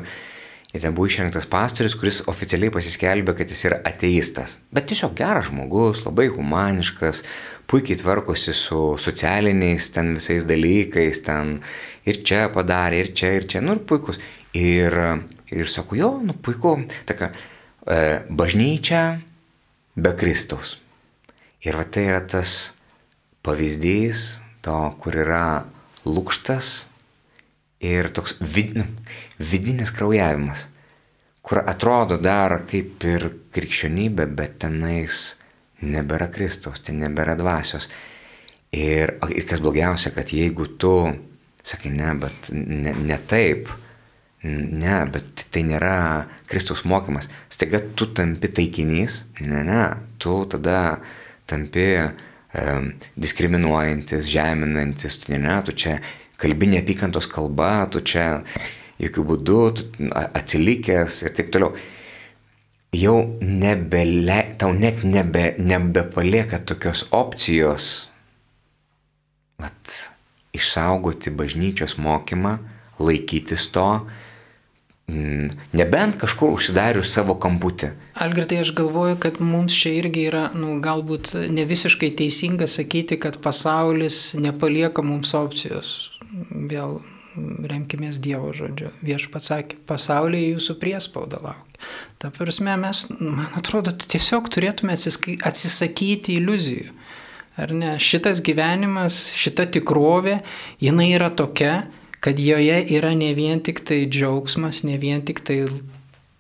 Ir 0.75 0.84
ten 0.84 0.91
buvo 0.91 1.08
išrinktas 1.08 1.45
pastorius, 1.47 1.95
kuris 1.95 2.19
oficialiai 2.27 2.73
pasiskelbė, 2.75 3.38
kad 3.39 3.51
jis 3.51 3.62
yra 3.69 3.77
ateistas. 3.88 4.58
Bet 4.75 4.89
tiesiog 4.91 5.13
geras 5.15 5.47
žmogus, 5.47 6.01
labai 6.03 6.27
humaniškas, 6.34 7.21
puikiai 7.71 7.99
tvarkosi 8.01 8.51
su 8.56 8.82
socialiniais 8.99 9.88
ten 9.95 10.12
visais 10.17 10.43
dalykais, 10.47 11.21
ten 11.23 11.56
ir 12.08 12.19
čia 12.27 12.49
padarė, 12.51 12.99
ir 13.06 13.13
čia, 13.15 13.32
ir 13.39 13.47
čia, 13.47 13.63
nu 13.63 13.77
ir 13.77 13.84
puikus. 13.88 14.19
Ir, 14.58 14.95
ir 15.56 15.71
sako, 15.71 15.99
jo, 15.99 16.12
nu 16.23 16.36
puiku, 16.36 16.75
taka, 17.08 17.32
e, 17.88 18.19
bažnyčia 18.27 19.21
be 19.95 20.13
Kristaus. 20.19 20.75
Ir 21.63 21.80
va 21.80 21.88
tai 21.88 22.10
yra 22.12 22.19
tas 22.27 22.77
pavyzdys 23.47 24.27
to, 24.65 24.77
kur 24.99 25.15
yra 25.15 25.63
lūkštas 26.08 26.75
ir 27.84 28.10
toks 28.12 28.36
vid, 28.41 28.77
nu, 28.80 28.86
vidinis 29.39 29.91
kraujavimas, 29.93 30.67
kur 31.41 31.62
atrodo 31.63 32.17
dar 32.19 32.60
kaip 32.67 33.04
ir 33.08 33.30
krikščionybė, 33.56 34.28
bet 34.36 34.60
tenais 34.63 35.38
nebėra 35.82 36.28
Kristaus, 36.34 36.82
ten 36.84 37.00
nebėra 37.04 37.38
dvasios. 37.39 37.89
Ir, 38.76 39.15
ir 39.32 39.45
kas 39.47 39.62
blogiausia, 39.63 40.12
kad 40.12 40.34
jeigu 40.34 40.65
tu 40.82 40.95
sakai, 41.67 41.91
ne, 41.93 42.13
bet 42.19 42.50
ne, 42.52 42.93
ne 42.93 43.19
taip, 43.30 43.69
ne, 44.43 44.97
bet 45.12 45.47
tai 45.52 45.63
nėra 45.67 46.28
Kristaus 46.50 46.84
mokymas, 46.88 47.30
staiga 47.52 47.82
tu 47.95 48.10
tampi 48.15 48.52
taikinys, 48.52 49.23
ne, 49.41 49.63
ne, 49.67 49.84
tu 50.21 50.39
tada 50.52 51.00
tampi 51.47 51.88
um, 51.97 52.91
diskriminuojantis, 53.19 54.28
žeminantis, 54.32 55.21
tu 55.23 55.34
ne, 55.34 55.41
ne, 55.43 55.58
tu 55.67 55.76
čia 55.76 55.97
kalbi 56.38 56.69
neapykantos 56.76 57.30
kalba, 57.32 57.88
tu 57.91 58.04
čia 58.06 58.43
jokių 59.02 59.24
būdų, 59.32 59.62
atsilikęs 60.14 61.22
ir 61.28 61.38
taip 61.38 61.52
toliau. 61.54 61.76
Jau 62.96 63.18
nebele, 63.44 64.40
tau 64.58 64.72
net 64.74 65.04
nebe, 65.04 65.52
nebepalieka 65.60 66.62
tokios 66.66 67.04
opcijos 67.12 68.08
vat, 69.60 69.98
išsaugoti 70.56 71.34
bažnyčios 71.36 71.98
mokymą, 72.02 72.56
laikytis 72.98 73.68
to, 73.76 73.86
mm, 75.12 75.52
nebent 75.78 76.18
kažkur 76.22 76.56
užsidarius 76.56 77.12
savo 77.14 77.36
kamputį. 77.43 77.91
Algirdai, 78.24 78.62
aš 78.64 78.72
galvoju, 78.78 79.20
kad 79.22 79.41
mums 79.43 79.76
čia 79.76 79.98
irgi 80.00 80.26
yra, 80.32 80.48
nu, 80.56 80.80
galbūt 80.82 81.36
ne 81.54 81.68
visiškai 81.70 82.14
teisinga 82.18 82.70
sakyti, 82.72 83.20
kad 83.20 83.41
pasaulis 83.43 84.32
nepalieka 84.39 85.06
mums 85.06 85.36
opcijos 85.38 85.93
vėl 86.72 87.02
remkimės 87.70 88.20
Dievo 88.24 88.52
žodžiu. 88.56 88.92
Viešpats 89.06 89.52
sakė, 89.52 89.80
pasaulyje 89.90 90.54
jūsų 90.56 90.78
priespauda 90.82 91.42
laukia. 91.44 91.86
Ta 92.18 92.32
prasme, 92.34 92.74
mes, 92.82 93.06
man 93.20 93.52
atrodo, 93.58 93.94
tiesiog 93.94 94.50
turėtume 94.54 94.96
atsisakyti 94.98 96.40
iliuzijų. 96.42 96.94
Ar 97.58 97.74
ne? 97.74 97.96
Šitas 98.02 98.42
gyvenimas, 98.46 99.18
šita 99.38 99.66
tikrovė, 99.74 100.40
jinai 100.82 101.12
yra 101.16 101.32
tokia, 101.34 101.88
kad 102.22 102.40
joje 102.42 102.82
yra 102.98 103.14
ne 103.18 103.32
vien 103.38 103.62
tik 103.66 103.82
tai 103.86 104.04
džiaugsmas, 104.10 104.84
ne 104.86 104.98
vien 105.02 105.24
tik 105.26 105.42
tai 105.46 105.64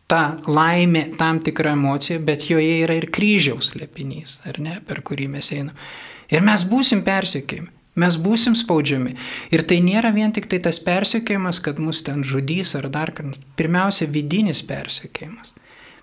ta 0.09 0.37
laimė, 0.47 1.07
tam 1.19 1.41
tikra 1.43 1.73
emocija, 1.77 2.19
bet 2.23 2.47
joje 2.49 2.83
yra 2.83 2.97
ir 2.97 3.09
kryžiaus 3.13 3.73
lepinys, 3.77 4.39
ar 4.47 4.61
ne, 4.63 4.77
per 4.87 5.01
kurį 5.05 5.27
mes 5.37 5.49
einame. 5.55 5.89
Ir 6.33 6.43
mes 6.43 6.63
būsim 6.67 7.03
persiekėjami. 7.07 7.76
Mes 7.97 8.15
būsim 8.21 8.53
spaudžiami. 8.53 9.15
Ir 9.49 9.63
tai 9.65 9.79
nėra 9.81 10.11
vien 10.13 10.29
tik 10.33 10.45
tai 10.51 10.59
tas 10.61 10.77
persiekėjimas, 10.85 11.59
kad 11.65 11.79
mus 11.81 12.03
ten 12.05 12.21
žudys 12.21 12.75
ar 12.77 12.91
dar 12.93 13.09
ką 13.15 13.31
nors. 13.31 13.41
Pirmiausia, 13.57 14.05
vidinis 14.05 14.61
persiekėjimas. 14.65 15.55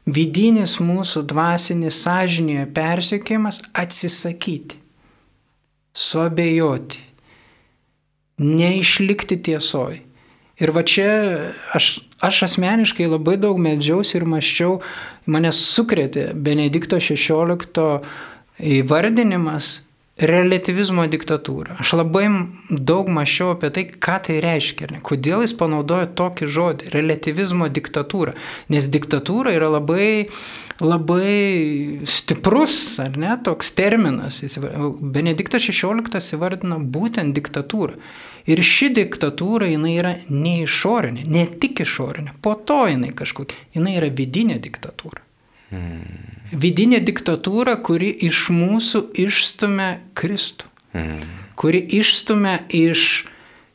Vidinis 0.04 0.76
mūsų 0.82 1.22
dvasinis 1.30 2.02
sąžinėje 2.02 2.66
persiekėjimas 2.76 3.62
atsisakyti, 3.72 4.76
suabejoti, 5.96 7.00
neišlikti 8.42 9.38
tiesoj. 9.48 10.02
Ir 10.60 10.70
va 10.74 10.82
čia 10.86 11.08
aš, 11.74 12.02
aš 12.22 12.42
asmeniškai 12.50 13.06
labai 13.06 13.38
daug 13.38 13.58
medžiausi 13.58 14.18
ir 14.18 14.26
maščiau, 14.28 14.76
mane 15.30 15.54
sukrėtė 15.54 16.32
Benedikto 16.34 16.98
XVI 16.98 18.02
įvardinimas 18.58 19.83
relativizmo 20.14 21.02
diktatūra. 21.10 21.74
Aš 21.82 21.96
labai 21.98 22.28
daug 22.70 23.08
mačiau 23.10 23.50
apie 23.54 23.70
tai, 23.74 23.82
ką 23.90 24.18
tai 24.28 24.36
reiškia. 24.44 24.92
Ne? 24.94 25.00
Kodėl 25.02 25.42
jis 25.42 25.54
panaudojo 25.58 26.06
tokį 26.14 26.46
žodį- 26.54 26.90
relativizmo 26.94 27.66
diktatūra. 27.66 28.34
Nes 28.70 28.86
diktatūra 28.86 29.54
yra 29.56 29.72
labai, 29.74 30.28
labai 30.78 32.06
stiprus, 32.06 32.98
ar 33.00 33.18
ne, 33.18 33.36
toks 33.42 33.72
terminas. 33.74 34.40
Benediktas 35.02 35.62
XVI 35.62 36.30
įvardina 36.38 36.78
būtent 36.78 37.34
diktatūrą. 37.34 37.98
Ir 38.46 38.58
ši 38.58 38.94
diktatūra, 38.94 39.66
jinai 39.66 39.98
yra 39.98 40.16
ne 40.28 40.62
išorinė, 40.62 41.26
ne 41.26 41.46
tik 41.46 41.80
išorinė, 41.80 42.34
po 42.42 42.54
to 42.54 42.86
jinai 42.86 43.10
kažkokia, 43.10 43.56
jinai 43.74 43.96
yra 43.96 44.10
vidinė 44.10 44.60
diktatūra. 44.60 45.22
Hmm 45.70 46.43
vidinė 46.54 47.00
diktatūra, 47.04 47.76
kuri 47.82 48.10
iš 48.26 48.48
mūsų 48.54 49.04
išstumia 49.26 49.90
Kristų, 50.18 50.70
mm. 50.94 51.22
kuri 51.58 51.82
išstumia 51.98 52.60
iš 52.72 53.24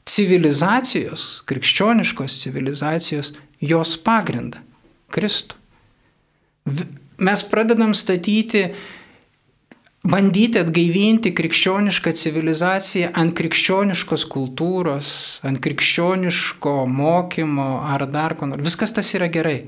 civilizacijos, 0.09 1.43
krikščioniškos 1.49 2.39
civilizacijos, 2.43 3.33
jos 3.61 3.97
pagrindą- 4.01 4.63
Kristų. 5.13 5.55
Mes 7.19 7.43
pradedam 7.43 7.93
statyti, 7.93 8.69
bandyti 10.03 10.59
atgaivinti 10.61 11.33
krikščionišką 11.35 12.13
civilizaciją 12.15 13.11
ant 13.13 13.35
krikščioniškos 13.35 14.25
kultūros, 14.31 15.09
ant 15.43 15.59
krikščioniško 15.59 16.75
mokymo 16.87 17.71
ar 17.83 18.07
dar 18.07 18.37
ko 18.39 18.47
nors. 18.47 18.63
Viskas 18.63 18.95
tas 18.95 19.11
yra 19.17 19.27
gerai, 19.27 19.67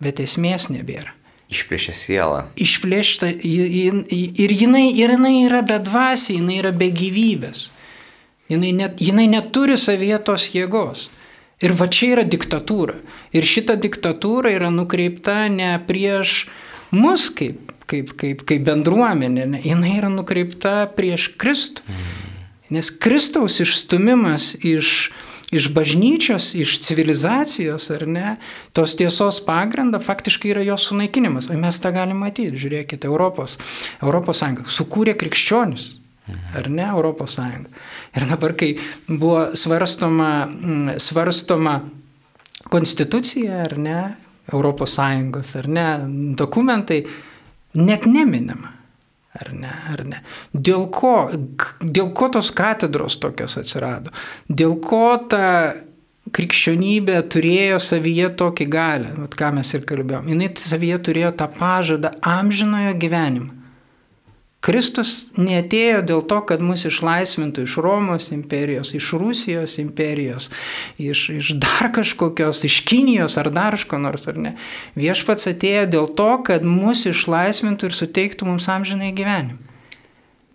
bet 0.00 0.22
esmės 0.22 0.70
nebėra. 0.70 1.19
Išplėšia 1.50 1.94
sielą. 1.96 2.40
Išplėšta 2.62 3.32
ir 3.42 4.52
jinai, 4.54 4.84
ir 4.94 5.14
jinai 5.16 5.34
yra 5.42 5.64
bedvasi, 5.66 6.38
jinai 6.38 6.60
yra 6.60 6.70
be 6.70 6.90
gyvybės. 6.94 7.70
Jinai, 8.50 8.70
net, 8.74 9.02
jinai 9.02 9.26
neturi 9.30 9.76
savietos 9.78 10.48
jėgos. 10.54 11.08
Ir 11.60 11.74
va 11.76 11.90
čia 11.92 12.14
yra 12.14 12.24
diktatūra. 12.26 12.96
Ir 13.36 13.46
šita 13.46 13.76
diktatūra 13.78 14.54
yra 14.54 14.70
nukreipta 14.74 15.44
ne 15.52 15.74
prieš 15.86 16.46
mus 16.94 17.28
kaip, 17.34 17.74
kaip, 17.90 18.14
kaip, 18.18 18.46
kaip 18.48 18.64
bendruomenė, 18.66 19.46
ne, 19.50 19.60
jinai 19.66 19.98
yra 19.98 20.10
nukreipta 20.10 20.86
prieš 20.96 21.32
Kristų. 21.38 21.84
Mm. 21.86 22.16
Nes 22.70 22.90
Kristaus 22.94 23.58
išstumimas 23.62 24.54
iš 24.62 25.10
iš 25.10 25.10
bažnyčios, 25.74 26.52
iš 26.54 26.76
civilizacijos, 26.86 27.88
ar 27.90 28.06
ne, 28.06 28.34
tos 28.76 28.94
tiesos 28.98 29.40
pagrindą 29.42 29.98
faktiškai 30.02 30.52
yra 30.54 30.62
jos 30.62 30.86
sunaikinimas. 30.90 31.50
O 31.50 31.58
mes 31.58 31.80
tą 31.82 31.90
galime 31.94 32.22
matyti, 32.22 32.60
žiūrėkite, 32.60 33.10
Europos, 33.10 33.56
Europos 34.02 34.42
Sąjunga 34.42 34.68
sukūrė 34.70 35.16
krikščionis. 35.18 35.88
Ar 36.54 36.68
ne 36.70 36.86
Europos 36.86 37.34
Sąjunga? 37.34 37.70
Ir 38.14 38.26
dabar, 38.30 38.54
kai 38.58 38.76
buvo 39.08 39.48
svarstoma, 39.58 40.30
svarstoma 41.02 41.80
konstitucija, 42.70 43.64
ar 43.66 43.78
ne, 43.78 44.00
Europos 44.52 44.94
Sąjungos, 44.98 45.56
ar 45.58 45.66
ne, 45.70 45.86
dokumentai, 46.38 47.02
net 47.74 48.06
neminama. 48.06 48.79
Ar 49.38 49.52
ne, 49.54 49.70
ar 49.92 50.00
ne. 50.10 50.22
Dėl 50.50 50.88
ko, 50.90 51.30
dėl 51.78 52.10
ko 52.18 52.30
tos 52.34 52.50
katedros 52.50 53.20
tokios 53.22 53.54
atsirado? 53.60 54.10
Dėl 54.50 54.74
ko 54.82 55.04
ta 55.30 55.44
krikščionybė 56.34 57.20
turėjo 57.30 57.78
savyje 57.82 58.32
tokį 58.40 58.66
galę, 58.70 59.14
vat 59.18 59.36
ką 59.38 59.52
mes 59.54 59.70
ir 59.74 59.86
kalbėjom. 59.86 60.28
Jis 60.34 60.66
savyje 60.72 60.98
turėjo 61.06 61.30
tą 61.38 61.46
pažadą 61.54 62.12
amžinojo 62.26 62.96
gyvenimo. 62.98 63.59
Kristus 64.60 65.30
netėjo 65.40 66.02
dėl 66.04 66.20
to, 66.28 66.42
kad 66.44 66.60
mus 66.60 66.82
išlaisvintų 66.84 67.64
iš 67.64 67.78
Romos 67.80 68.26
imperijos, 68.34 68.90
iš 68.92 69.06
Rusijos 69.16 69.78
imperijos, 69.80 70.50
iš, 71.00 71.22
iš 71.38 71.52
dar 71.62 71.88
kažkokios, 71.96 72.60
iš 72.68 72.82
Kinijos 72.88 73.38
ar 73.40 73.48
dar 73.54 73.78
kažko 73.78 74.00
nors, 74.02 74.26
ar 74.28 74.36
ne. 74.36 74.52
Viešpats 75.00 75.48
atėjo 75.54 75.86
dėl 75.94 76.10
to, 76.18 76.28
kad 76.44 76.66
mus 76.68 77.06
išlaisvintų 77.08 77.88
ir 77.88 77.96
suteiktų 77.96 78.50
mums 78.50 78.68
amžinai 78.68 79.14
gyvenimą. 79.16 79.56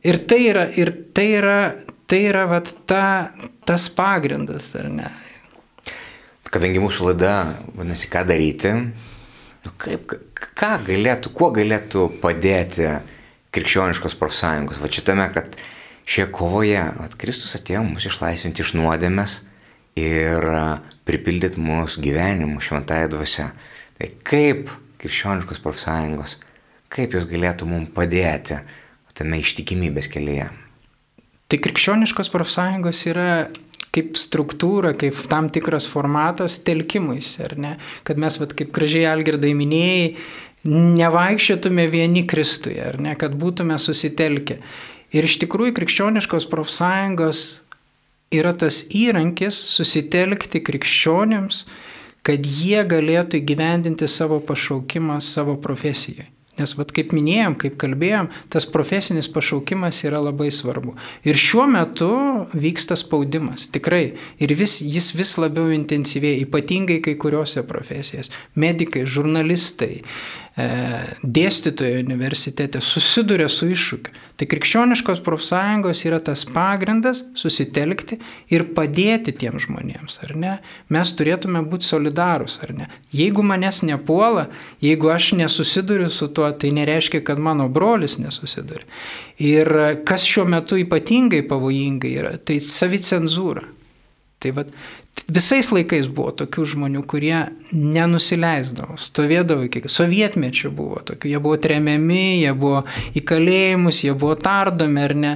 Ir 0.05 0.21
tai 0.29 0.39
yra, 0.51 0.67
ir 0.77 0.93
tai 1.17 1.25
yra, 1.39 1.57
tai 2.05 2.21
yra 2.27 2.45
vat, 2.45 2.69
ta, 2.85 3.33
tas 3.65 3.87
pagrindas, 3.89 4.69
ar 4.77 4.91
ne. 4.93 5.09
Kadangi 6.53 6.77
mūsų 6.83 7.09
laida, 7.09 7.33
vadinasi, 7.73 8.11
ką 8.13 8.21
daryti, 8.29 8.75
nu 9.65 9.73
kaip, 9.81 10.13
ką 10.61 10.71
galėtų, 10.85 11.33
kuo 11.33 11.49
galėtų 11.57 12.05
padėti 12.21 12.93
krikščioniškos 13.55 14.17
profsąjungos. 14.19 14.79
Va 14.83 14.91
šitame, 14.91 15.27
kad 15.33 15.57
šioje 16.05 16.29
kovoje 16.35 16.81
at, 16.81 17.17
Kristus 17.19 17.55
atėjo 17.57 17.83
mus 17.87 18.07
išlaisvinti 18.09 18.63
iš 18.65 18.75
nuodėmės 18.77 19.39
ir 19.99 20.45
pripildyti 21.07 21.61
mūsų 21.61 22.03
gyvenimu 22.03 22.63
šventąją 22.63 23.11
dvasę. 23.13 23.49
Tai 23.95 24.11
kaip 24.27 24.71
krikščioniškos 25.01 25.61
profsąjungos, 25.63 26.37
kaip 26.91 27.15
jos 27.15 27.27
galėtų 27.29 27.67
mums 27.69 27.93
padėti 27.95 28.59
tame 29.15 29.39
ištikimybės 29.39 30.09
kelyje? 30.11 30.49
Tai 31.47 31.61
krikščioniškos 31.61 32.31
profsąjungos 32.33 33.05
yra 33.07 33.29
kaip 33.95 34.17
struktūra, 34.19 34.91
kaip 34.99 35.15
tam 35.31 35.47
tikras 35.53 35.87
formatas 35.87 36.57
telkimuisi, 36.67 37.37
ar 37.45 37.55
ne? 37.55 37.71
Kad 38.07 38.19
mes, 38.19 38.35
vat, 38.41 38.51
kaip 38.57 38.73
gražiai 38.75 39.07
Algirdai 39.07 39.53
minėjai, 39.55 40.09
nevaikščiotume 40.69 41.87
vieni 41.91 42.25
Kristuje, 42.27 42.81
ar 42.81 42.99
ne, 43.01 43.15
kad 43.19 43.37
būtume 43.37 43.77
susitelkę. 43.81 44.59
Ir 45.15 45.27
iš 45.27 45.37
tikrųjų 45.45 45.75
krikščioniškos 45.77 46.49
profsąjungos 46.51 47.45
yra 48.35 48.53
tas 48.57 48.81
įrankis 48.89 49.57
susitelkti 49.75 50.63
krikščionėms, 50.65 51.65
kad 52.25 52.47
jie 52.49 52.81
galėtų 52.89 53.39
įgyvendinti 53.43 54.09
savo 54.09 54.41
pašaukimą 54.43 55.19
savo 55.21 55.59
profesijoje. 55.61 56.31
Nes, 56.55 56.71
vad 56.79 56.91
kaip 56.95 57.11
minėjom, 57.11 57.57
kaip 57.59 57.73
kalbėjom, 57.81 58.29
tas 58.51 58.63
profesinis 58.71 59.27
pašaukimas 59.27 59.97
yra 60.07 60.21
labai 60.23 60.47
svarbu. 60.55 60.93
Ir 61.27 61.35
šiuo 61.35 61.65
metu 61.67 62.07
vyksta 62.55 62.95
spaudimas, 62.95 63.67
tikrai. 63.75 64.13
Ir 64.39 64.53
vis, 64.55 64.77
jis 64.79 65.09
vis 65.17 65.33
labiau 65.41 65.73
intensyvėja, 65.75 66.45
ypatingai 66.45 67.01
kai 67.03 67.17
kuriuose 67.19 67.65
profesijose. 67.67 68.31
Medikai, 68.55 69.03
žurnalistai, 69.03 70.05
dėstytojai 70.55 71.99
universitete 71.99 72.79
susiduria 72.79 73.49
su 73.51 73.67
iššūkiu. 73.73 74.13
Tai 74.39 74.47
krikščioniškos 74.51 75.19
profsąjungos 75.23 76.03
yra 76.07 76.21
tas 76.23 76.45
pagrindas 76.47 77.25
susitelkti 77.39 78.17
ir 78.51 78.63
padėti 78.75 79.33
tiem 79.35 79.59
žmonėms, 79.59 80.17
ar 80.23 80.33
ne? 80.39 80.53
Mes 80.91 81.11
turėtume 81.15 81.59
būti 81.67 81.89
solidarūs, 81.89 82.57
ar 82.63 82.73
ne? 82.75 82.89
Jeigu 83.15 83.43
manęs 83.43 83.83
nepuola, 83.87 84.47
jeigu 84.83 85.11
aš 85.11 85.33
nesusiduriu 85.41 86.07
su 86.11 86.31
tuo, 86.31 86.47
tai 86.51 86.71
nereiškia, 86.75 87.23
kad 87.27 87.39
mano 87.39 87.67
brolis 87.67 88.15
nesusiduria. 88.19 88.87
Ir 89.43 89.71
kas 90.07 90.23
šiuo 90.23 90.47
metu 90.47 90.79
ypatingai 90.79 91.43
pavojingai 91.47 92.15
yra, 92.15 92.35
tai 92.39 92.61
savicenzūra. 92.63 93.74
Tai 94.45 94.53
vat, 94.53 94.69
Visais 95.25 95.71
laikais 95.73 96.05
buvo 96.11 96.29
tokių 96.37 96.65
žmonių, 96.75 96.99
kurie 97.09 97.37
nenusileisdavo, 97.73 98.93
stovėdavo 99.01 99.65
iki 99.65 99.81
sovietmečių 99.89 100.69
buvo 100.75 100.99
tokių, 101.07 101.31
jie 101.31 101.39
buvo 101.41 101.57
tremiami, 101.57 102.43
jie 102.43 102.51
buvo 102.53 102.83
į 103.17 103.23
kalėjimus, 103.25 104.03
jie 104.05 104.13
buvo 104.13 104.35
tardomi 104.37 105.01
ar 105.01 105.15
ne. 105.17 105.31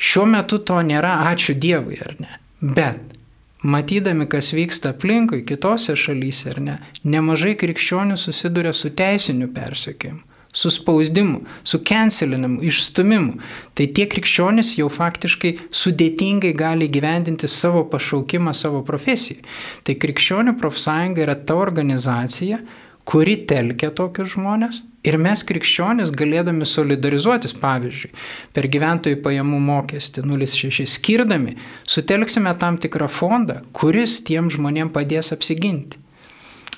Šiuo 0.00 0.24
metu 0.30 0.62
to 0.64 0.78
nėra, 0.86 1.18
ačiū 1.34 1.52
Dievui 1.60 2.00
ar 2.00 2.14
ne. 2.22 2.32
Bet 2.62 3.18
matydami, 3.60 4.24
kas 4.30 4.54
vyksta 4.56 4.94
aplinkui 4.94 5.42
kitose 5.44 5.98
šalyse 6.00 6.54
ar 6.54 6.64
ne, 6.64 6.80
nemažai 7.04 7.58
krikščionių 7.60 8.16
susiduria 8.16 8.72
su 8.72 8.94
teisiniu 8.96 9.50
persekiojimu 9.52 10.29
su 10.52 10.70
spausdimu, 10.70 11.40
su 11.64 11.80
cancelinimu, 11.86 12.60
išstumimu. 12.66 13.38
Tai 13.74 13.86
tie 13.96 14.06
krikščionys 14.10 14.74
jau 14.80 14.90
faktiškai 14.92 15.56
sudėtingai 15.70 16.52
gali 16.58 16.90
gyvendinti 16.92 17.48
savo 17.48 17.84
pašaukimą, 17.92 18.54
savo 18.56 18.84
profesiją. 18.86 19.40
Tai 19.86 19.98
krikščionių 20.02 20.56
profsąjunga 20.60 21.26
yra 21.26 21.38
ta 21.38 21.58
organizacija, 21.58 22.60
kuri 23.04 23.40
telkia 23.50 23.90
tokius 23.94 24.34
žmonės 24.36 24.84
Ir 25.00 25.16
mes 25.16 25.40
krikščionis 25.48 26.10
galėdami 26.12 26.66
solidarizuotis, 26.68 27.54
pavyzdžiui, 27.56 28.10
per 28.52 28.66
gyventojų 28.68 29.22
pajamų 29.24 29.60
mokestį 29.64 30.26
0,6 30.28 30.84
skirdami, 30.92 31.54
sutelksime 31.88 32.52
tam 32.60 32.76
tikrą 32.76 33.08
fondą, 33.08 33.62
kuris 33.72 34.18
tiem 34.28 34.52
žmonėm 34.52 34.92
padės 34.92 35.32
apsiginti. 35.32 35.99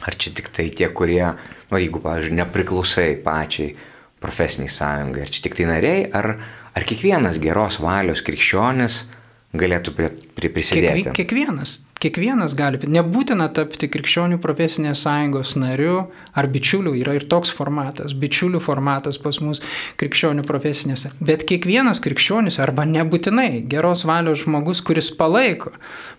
Ar 0.03 0.17
čia 0.19 0.33
tik 0.35 0.51
tai 0.55 0.69
tie, 0.75 0.89
kurie, 0.91 1.25
nu, 1.71 1.79
jeigu, 1.79 2.03
pavyzdžiui, 2.03 2.39
nepriklausai 2.41 3.17
pačiai 3.23 3.75
profesiniai 4.23 4.71
sąjungai, 4.71 5.25
ar 5.25 5.31
čia 5.31 5.45
tik 5.47 5.59
tai 5.59 5.69
nariai, 5.71 6.07
ar, 6.15 6.35
ar 6.75 6.87
kiekvienas 6.87 7.39
geros 7.43 7.79
valios 7.83 8.23
krikščionis 8.27 9.03
galėtų 9.57 9.93
prie, 9.97 10.11
prie 10.37 10.51
prisidėti? 10.53 11.09
Kiekvi, 11.09 11.17
kiekvienas. 11.23 11.81
Kiekvienas 12.03 12.57
gali, 12.59 12.81
nebūtina 12.91 13.47
tapti 13.55 13.87
krikščionių 13.87 14.41
profesinės 14.43 15.05
sąjungos 15.05 15.53
nariu 15.55 16.09
ar 16.35 16.49
bičiuliu, 16.51 16.97
yra 16.99 17.15
ir 17.15 17.29
toks 17.31 17.53
formatas, 17.55 18.11
bičiulių 18.19 18.59
formatas 18.65 19.21
pas 19.23 19.39
mus 19.39 19.61
krikščionių 20.03 20.43
profesinėse. 20.49 21.13
Bet 21.23 21.45
kiekvienas 21.47 22.03
krikščionis 22.03 22.59
arba 22.65 22.89
nebūtinai 22.91 23.63
geros 23.71 24.03
valios 24.09 24.43
žmogus, 24.43 24.83
kuris 24.83 25.13
palaiko, 25.15 25.71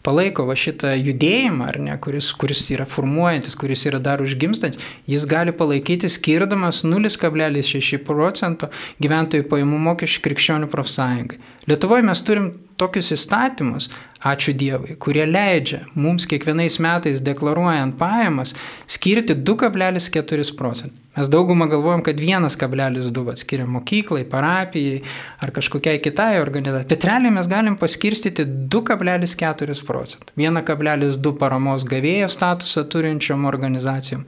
palaiko 0.07 0.47
va 0.47 0.55
šitą 0.55 0.93
judėjimą, 0.95 1.67
ar 1.73 1.81
ne, 1.89 1.99
kuris, 1.99 2.31
kuris 2.39 2.63
yra 2.71 2.88
formuojantis, 2.88 3.59
kuris 3.59 3.84
yra 3.89 3.99
dar 3.99 4.23
užgimstantis, 4.23 4.79
jis 5.09 5.27
gali 5.27 5.51
palaikyti 5.51 6.07
skirdamas 6.07 6.86
0,6 6.88 7.99
procento 8.07 8.71
gyventojų 9.03 9.51
pajamų 9.51 9.84
mokesčių 9.89 10.23
krikščionių 10.29 10.71
profsąjungai. 10.71 11.43
Lietuvoje 11.67 12.07
mes 12.07 12.23
turim 12.23 12.53
tokius 12.80 13.11
įstatymus, 13.15 13.89
ačiū 14.24 14.53
Dievui, 14.57 14.95
kurie 15.01 15.26
leidžia 15.28 15.84
mums 15.99 16.26
kiekvienais 16.30 16.80
metais 16.84 17.21
deklaruojant 17.24 17.97
pajamas 17.99 18.53
skirti 18.88 19.36
2,4 19.36 20.53
procentų. 20.59 21.03
Mes 21.13 21.30
daugumą 21.30 21.67
galvojam, 21.69 22.01
kad 22.01 22.17
1,2 22.17 23.36
skiria 23.38 23.67
mokyklai, 23.69 24.24
parapijai 24.26 25.03
ar 25.45 25.51
kažkokiai 25.53 26.01
kitai 26.01 26.39
organizacijai. 26.41 26.89
Bet 26.89 27.05
realiai 27.05 27.36
mes 27.36 27.49
galim 27.51 27.78
paskirstyti 27.78 28.47
2,4 28.74 29.86
procentų. 29.86 30.34
1,2 30.41 31.36
paramos 31.38 31.86
gavėjo 31.86 32.32
statusą 32.34 32.88
turinčiom 32.89 33.45
organizacijom. 33.45 34.26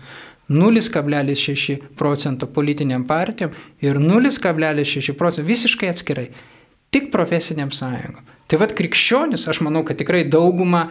0,6 0.50 1.80
procento 1.98 2.46
politiniam 2.46 3.08
partijom 3.08 3.56
ir 3.82 3.98
0,6 3.98 5.18
procentų 5.18 5.48
visiškai 5.50 5.90
atskirai. 5.90 6.30
Tik 6.94 7.10
profesiniam 7.12 7.74
sąjungom. 7.74 8.35
Tai 8.50 8.60
vad 8.62 8.76
krikščionis, 8.78 9.48
aš 9.50 9.62
manau, 9.66 9.84
kad 9.88 9.98
tikrai 9.98 10.24
dauguma 10.30 10.88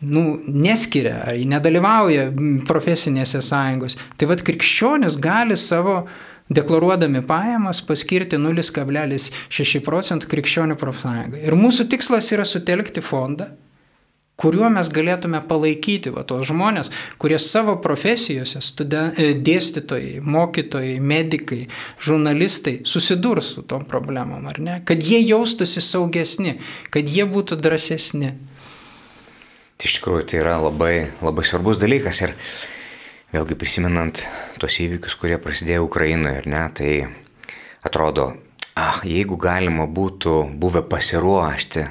nu, 0.00 0.40
neskiria, 0.46 1.32
nedalyvauja 1.48 2.28
profesinėse 2.68 3.40
sąjungos. 3.44 3.96
Tai 4.20 4.28
vad 4.32 4.44
krikščionis 4.44 5.16
gali 5.20 5.56
savo 5.60 6.02
deklaruodami 6.50 7.22
pajamas 7.26 7.80
paskirti 7.86 8.40
0,6 8.40 9.82
procentų 9.86 10.30
krikščionių 10.32 10.76
profsąjungai. 10.80 11.44
Ir 11.46 11.56
mūsų 11.58 11.86
tikslas 11.92 12.32
yra 12.34 12.46
sutelkti 12.48 13.04
fondą, 13.04 13.50
kuriuo 14.40 14.70
mes 14.72 14.88
galėtume 14.92 15.42
palaikyti 15.48 16.12
va, 16.14 16.24
tos 16.24 16.48
žmonės, 16.48 16.90
kurie 17.20 17.38
savo 17.42 17.76
profesijose, 17.84 18.62
studen, 18.64 19.12
e, 19.20 19.34
dėstytojai, 19.36 20.20
mokytojai, 20.24 20.96
medikai, 21.00 21.66
žurnalistai 22.00 22.80
susidurs 22.88 23.52
su 23.56 23.64
tom 23.68 23.84
problemom, 23.88 24.48
ar 24.48 24.60
ne? 24.62 24.78
Kad 24.88 25.04
jie 25.04 25.20
jaustųsi 25.20 25.82
saugesni, 25.84 26.56
kad 26.94 27.08
jie 27.08 27.26
būtų 27.28 27.60
drąsesni. 27.60 28.34
Tai 29.80 29.88
iš 29.88 29.96
tikrųjų 29.98 30.26
tai 30.28 30.40
yra 30.42 30.58
labai, 30.60 30.94
labai 31.24 31.44
svarbus 31.48 31.80
dalykas 31.80 32.20
ir 32.24 32.34
vėlgi 33.32 33.56
prisimenant 33.56 34.22
tos 34.60 34.76
įvykius, 34.82 35.16
kurie 35.20 35.38
prasidėjo 35.40 35.86
Ukrainoje, 35.86 36.42
ar 36.42 36.48
ne, 36.50 36.64
tai 36.76 36.92
atrodo, 37.86 38.32
ah, 38.76 39.00
jeigu 39.04 39.38
galima 39.40 39.86
būtų 39.88 40.34
buvę 40.60 40.82
pasiruošti 40.88 41.86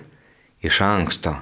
iš 0.65 0.81
anksto, 0.85 1.37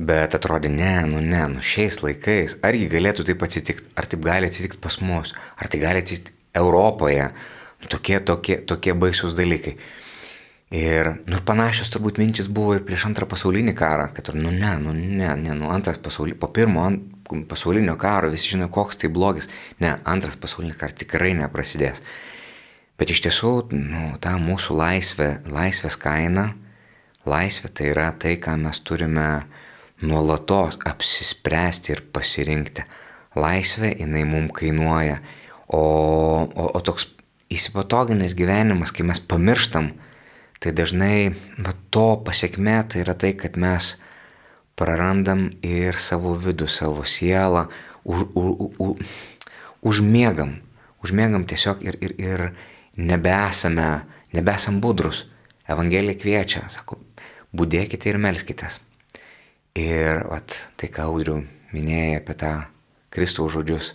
Bet 0.00 0.32
atrodė, 0.32 0.70
ne, 0.72 0.94
nu 1.04 1.20
ne, 1.20 1.42
nu 1.52 1.60
šiais 1.60 1.98
laikais, 2.00 2.56
argi 2.64 2.86
galėtų 2.88 3.26
taip 3.28 3.42
atsitikti, 3.44 3.90
ar 4.00 4.06
taip 4.08 4.22
gali 4.24 4.48
atsitikti 4.48 4.80
pas 4.80 4.96
mus, 5.04 5.34
ar 5.60 5.68
tai 5.68 5.80
gali 5.82 6.00
atsitikti 6.00 6.32
Europoje, 6.56 7.26
nu, 7.82 7.90
tokie, 7.92 8.16
tokie, 8.24 8.56
tokie 8.64 8.94
baisus 8.96 9.36
dalykai. 9.36 9.74
Ir, 10.70 11.10
nu, 11.26 11.34
ir 11.36 11.44
panašios 11.44 11.90
turbūt 11.92 12.20
mintis 12.22 12.48
buvo 12.48 12.78
ir 12.78 12.84
prieš 12.86 13.08
antrą 13.10 13.28
pasaulinį 13.28 13.74
karą, 13.76 14.08
kad, 14.16 14.32
nu 14.38 14.54
ne, 14.54 14.72
nu 14.80 14.94
ne, 14.96 15.34
ne, 15.36 15.58
nu 15.58 15.68
antras 15.74 16.00
pasaulinį, 16.00 16.38
po 16.40 16.48
pirmo 16.54 16.86
ant, 16.86 17.04
pasaulinio 17.50 17.98
karo 18.00 18.30
visi 18.32 18.54
žino, 18.54 18.70
koks 18.72 19.02
tai 19.02 19.10
blogis, 19.12 19.50
ne, 19.82 19.96
antras 20.08 20.38
pasaulinis 20.40 20.78
karas 20.80 20.96
tikrai 20.96 21.34
neprasidės. 21.42 22.00
Bet 22.96 23.12
iš 23.12 23.26
tiesų, 23.26 23.54
nu, 23.74 24.04
ta 24.22 24.38
mūsų 24.40 24.80
laisvė, 24.80 25.30
laisvės 25.50 26.00
kaina, 26.00 26.52
laisvė 27.28 27.74
tai 27.74 27.90
yra 27.92 28.12
tai, 28.14 28.38
ką 28.40 28.56
mes 28.62 28.80
turime 28.86 29.26
nuolatos 30.02 30.78
apsispręsti 30.86 31.94
ir 31.94 32.02
pasirinkti. 32.12 32.84
Laisvė 33.38 33.92
jinai 34.00 34.24
mums 34.26 34.54
kainuoja, 34.56 35.20
o, 35.68 35.80
o, 35.80 36.66
o 36.74 36.80
toks 36.82 37.06
įsipatoginis 37.50 38.34
gyvenimas, 38.38 38.92
kai 38.94 39.06
mes 39.06 39.20
pamirštam, 39.22 39.92
tai 40.60 40.72
dažnai 40.76 41.30
va, 41.58 41.74
to 41.94 42.08
pasiekme 42.26 42.80
tai 42.90 43.04
yra 43.04 43.14
tai, 43.14 43.32
kad 43.38 43.58
mes 43.60 43.94
prarandam 44.78 45.48
ir 45.66 45.98
savo 46.00 46.34
vidų, 46.40 46.68
savo 46.70 47.04
sielą, 47.06 47.68
už, 48.04 48.26
u, 48.34 48.70
u, 48.80 48.90
užmiegam, 49.86 50.58
užmiegam 51.04 51.46
tiesiog 51.48 51.84
ir, 51.86 51.98
ir, 52.00 52.16
ir 52.18 52.46
nebesame, 52.96 54.06
nebesam 54.34 54.80
budrus. 54.80 55.26
Evangelija 55.70 56.18
kviečia, 56.18 56.64
sako, 56.72 56.98
būdėkite 57.54 58.10
ir 58.10 58.18
melskitės. 58.18 58.80
Ir 59.78 60.24
vat, 60.26 60.56
tai, 60.74 60.88
ką 60.90 61.06
Audriu 61.06 61.44
minėjai 61.70 62.18
apie 62.18 62.34
tą 62.34 62.54
Kristaus 63.14 63.54
žodžius, 63.54 63.92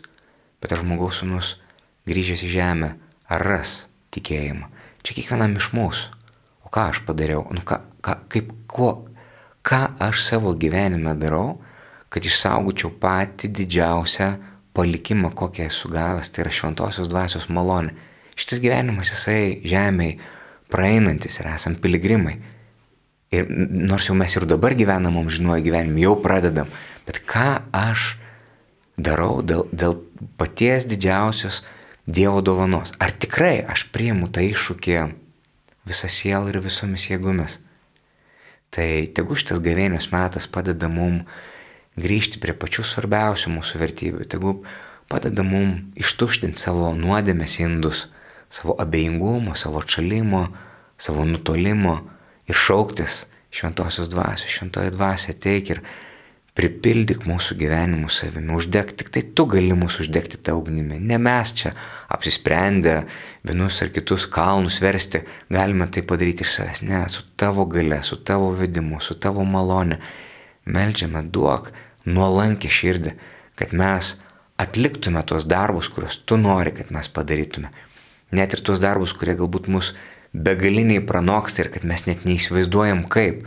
bet 0.62 0.72
tas 0.72 0.80
žmogaus 0.80 1.20
sunus 1.20 1.56
grįžęs 2.08 2.46
į 2.48 2.52
žemę, 2.54 2.90
ar 3.28 3.44
ras 3.44 3.90
tikėjimą. 4.16 4.70
Čia 5.04 5.18
kiekvienam 5.18 5.58
iš 5.60 5.74
mūsų. 5.76 6.14
O 6.66 6.72
ką 6.72 6.88
aš 6.94 7.02
padariau? 7.06 7.44
Nu, 7.52 7.62
ką, 7.68 7.82
ką, 8.06 8.16
kaip, 8.32 8.54
kuo, 8.72 8.92
ką 9.66 9.82
aš 10.02 10.24
savo 10.24 10.56
gyvenime 10.58 11.14
darau, 11.20 11.60
kad 12.10 12.26
išsaugočiau 12.26 12.94
patį 13.02 13.52
didžiausią 13.60 14.30
palikimą, 14.76 15.34
kokį 15.36 15.68
esu 15.68 15.92
gavęs, 15.92 16.32
tai 16.32 16.46
yra 16.46 16.56
šventosios 16.56 17.12
dvasios 17.12 17.50
malonė. 17.52 17.96
Šitas 18.36 18.64
gyvenimas 18.64 19.12
jisai 19.12 19.62
žemėje 19.68 20.18
praeinantis 20.72 21.40
ir 21.40 21.52
esam 21.54 21.78
piligrimai. 21.80 22.40
Ir 23.36 23.48
nors 23.50 24.08
jau 24.10 24.16
mes 24.18 24.36
ir 24.38 24.46
dabar 24.50 24.76
gyvenam 24.78 25.18
amžinuoju 25.20 25.66
gyvenimu, 25.66 26.04
jau 26.04 26.16
pradedam, 26.24 26.70
bet 27.08 27.22
ką 27.28 27.66
aš 27.76 28.16
darau 28.98 29.42
dėl, 29.44 29.66
dėl 29.72 30.00
paties 30.40 30.88
didžiausios 30.90 31.64
Dievo 32.06 32.42
dovanos? 32.46 32.94
Ar 33.02 33.10
tikrai 33.10 33.64
aš 33.66 33.88
priimu 33.90 34.30
tą 34.30 34.44
iššūkį 34.46 34.98
visą 35.90 36.10
sielą 36.12 36.52
ir 36.52 36.60
visomis 36.62 37.08
jėgomis? 37.10 37.58
Tai 38.70 38.90
tegu 39.18 39.34
šitas 39.34 39.58
gavėnios 39.66 40.12
metas 40.14 40.46
padeda 40.46 40.86
mum 40.86 41.24
grįžti 41.98 42.38
prie 42.44 42.54
pačių 42.54 42.86
svarbiausių 42.86 43.56
mūsų 43.56 43.82
vertybių, 43.82 44.28
tegu 44.30 44.60
padeda 45.10 45.42
mum 45.48 45.94
ištuštinti 45.98 46.62
savo 46.62 46.92
nuodėmės 46.94 47.58
indus, 47.64 48.06
savo 48.54 48.76
abejingumo, 48.78 49.56
savo 49.58 49.82
atšalimo, 49.82 50.46
savo 51.02 51.26
nutolimo 51.26 52.04
ir 52.50 52.58
šauktis 52.58 53.26
šventosios 53.56 54.10
dvasios, 54.12 54.52
šventoji 54.52 54.92
dvasia 54.96 55.36
teik 55.40 55.72
ir 55.76 55.82
pripildyk 56.56 57.26
mūsų 57.28 57.58
gyvenimų 57.60 58.10
savimi, 58.12 58.54
uždeg, 58.56 58.94
tik 58.96 59.10
tai 59.12 59.26
tu 59.36 59.44
gali 59.52 59.76
mūsų 59.76 60.06
uždegti 60.06 60.40
tą 60.40 60.56
ugnimi. 60.56 61.02
Ne 61.04 61.18
mes 61.20 61.52
čia 61.52 61.74
apsisprendę 62.12 63.02
vienus 63.44 63.82
ar 63.84 63.92
kitus 63.96 64.28
kalnus 64.32 64.80
versti, 64.84 65.26
galime 65.52 65.90
tai 65.92 66.06
padaryti 66.08 66.48
iš 66.48 66.54
savęs. 66.56 66.84
Ne, 66.88 67.02
su 67.12 67.26
tavo 67.36 67.68
gale, 67.68 68.00
su 68.08 68.22
tavo 68.24 68.54
vedimu, 68.56 69.02
su 69.04 69.18
tavo 69.20 69.44
malonė. 69.44 70.00
Meldžiame 70.66 71.26
duok 71.28 71.74
nuolankę 72.08 72.72
širdį, 72.72 73.12
kad 73.60 73.76
mes 73.76 74.16
atliktume 74.58 75.22
tuos 75.28 75.44
darbus, 75.50 75.92
kuriuos 75.92 76.22
tu 76.24 76.40
nori, 76.40 76.72
kad 76.76 76.92
mes 76.96 77.12
padarytume. 77.12 77.74
Net 78.36 78.56
ir 78.56 78.64
tuos 78.66 78.80
darbus, 78.84 79.14
kurie 79.14 79.36
galbūt 79.38 79.68
mus 79.72 79.92
begaliniai 80.44 81.04
pranoksta 81.06 81.64
ir 81.64 81.72
kad 81.74 81.86
mes 81.88 82.06
net 82.10 82.26
neįsivaizduojam 82.28 83.06
kaip, 83.12 83.46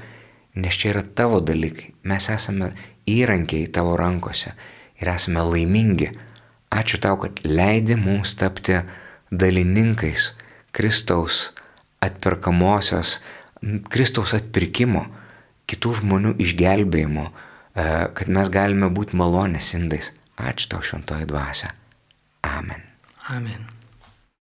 nes 0.58 0.78
čia 0.78 0.92
yra 0.94 1.02
tavo 1.02 1.40
dalykai, 1.44 1.92
mes 2.08 2.28
esame 2.32 2.72
įrankiai 3.08 3.68
tavo 3.72 3.96
rankose 3.98 4.54
ir 5.00 5.12
esame 5.12 5.44
laimingi. 5.44 6.12
Ačiū 6.74 7.00
tau, 7.00 7.16
kad 7.20 7.40
leidi 7.44 7.96
mums 7.96 8.34
tapti 8.36 8.76
dalininkais 9.32 10.34
Kristaus 10.72 11.48
atperkamosios, 12.04 13.18
Kristaus 13.90 14.34
atpirkimo, 14.36 15.06
kitų 15.68 15.96
žmonių 16.02 16.34
išgelbėjimo, 16.44 17.24
e, 17.28 17.88
kad 18.14 18.30
mes 18.32 18.52
galime 18.52 18.92
būti 18.92 19.18
malonės 19.18 19.72
indais. 19.78 20.12
Ačiū 20.38 20.70
tau 20.70 20.84
šventoji 20.84 21.26
dvasia. 21.32 21.72
Amen. 22.46 22.86
Amen. 23.34 23.66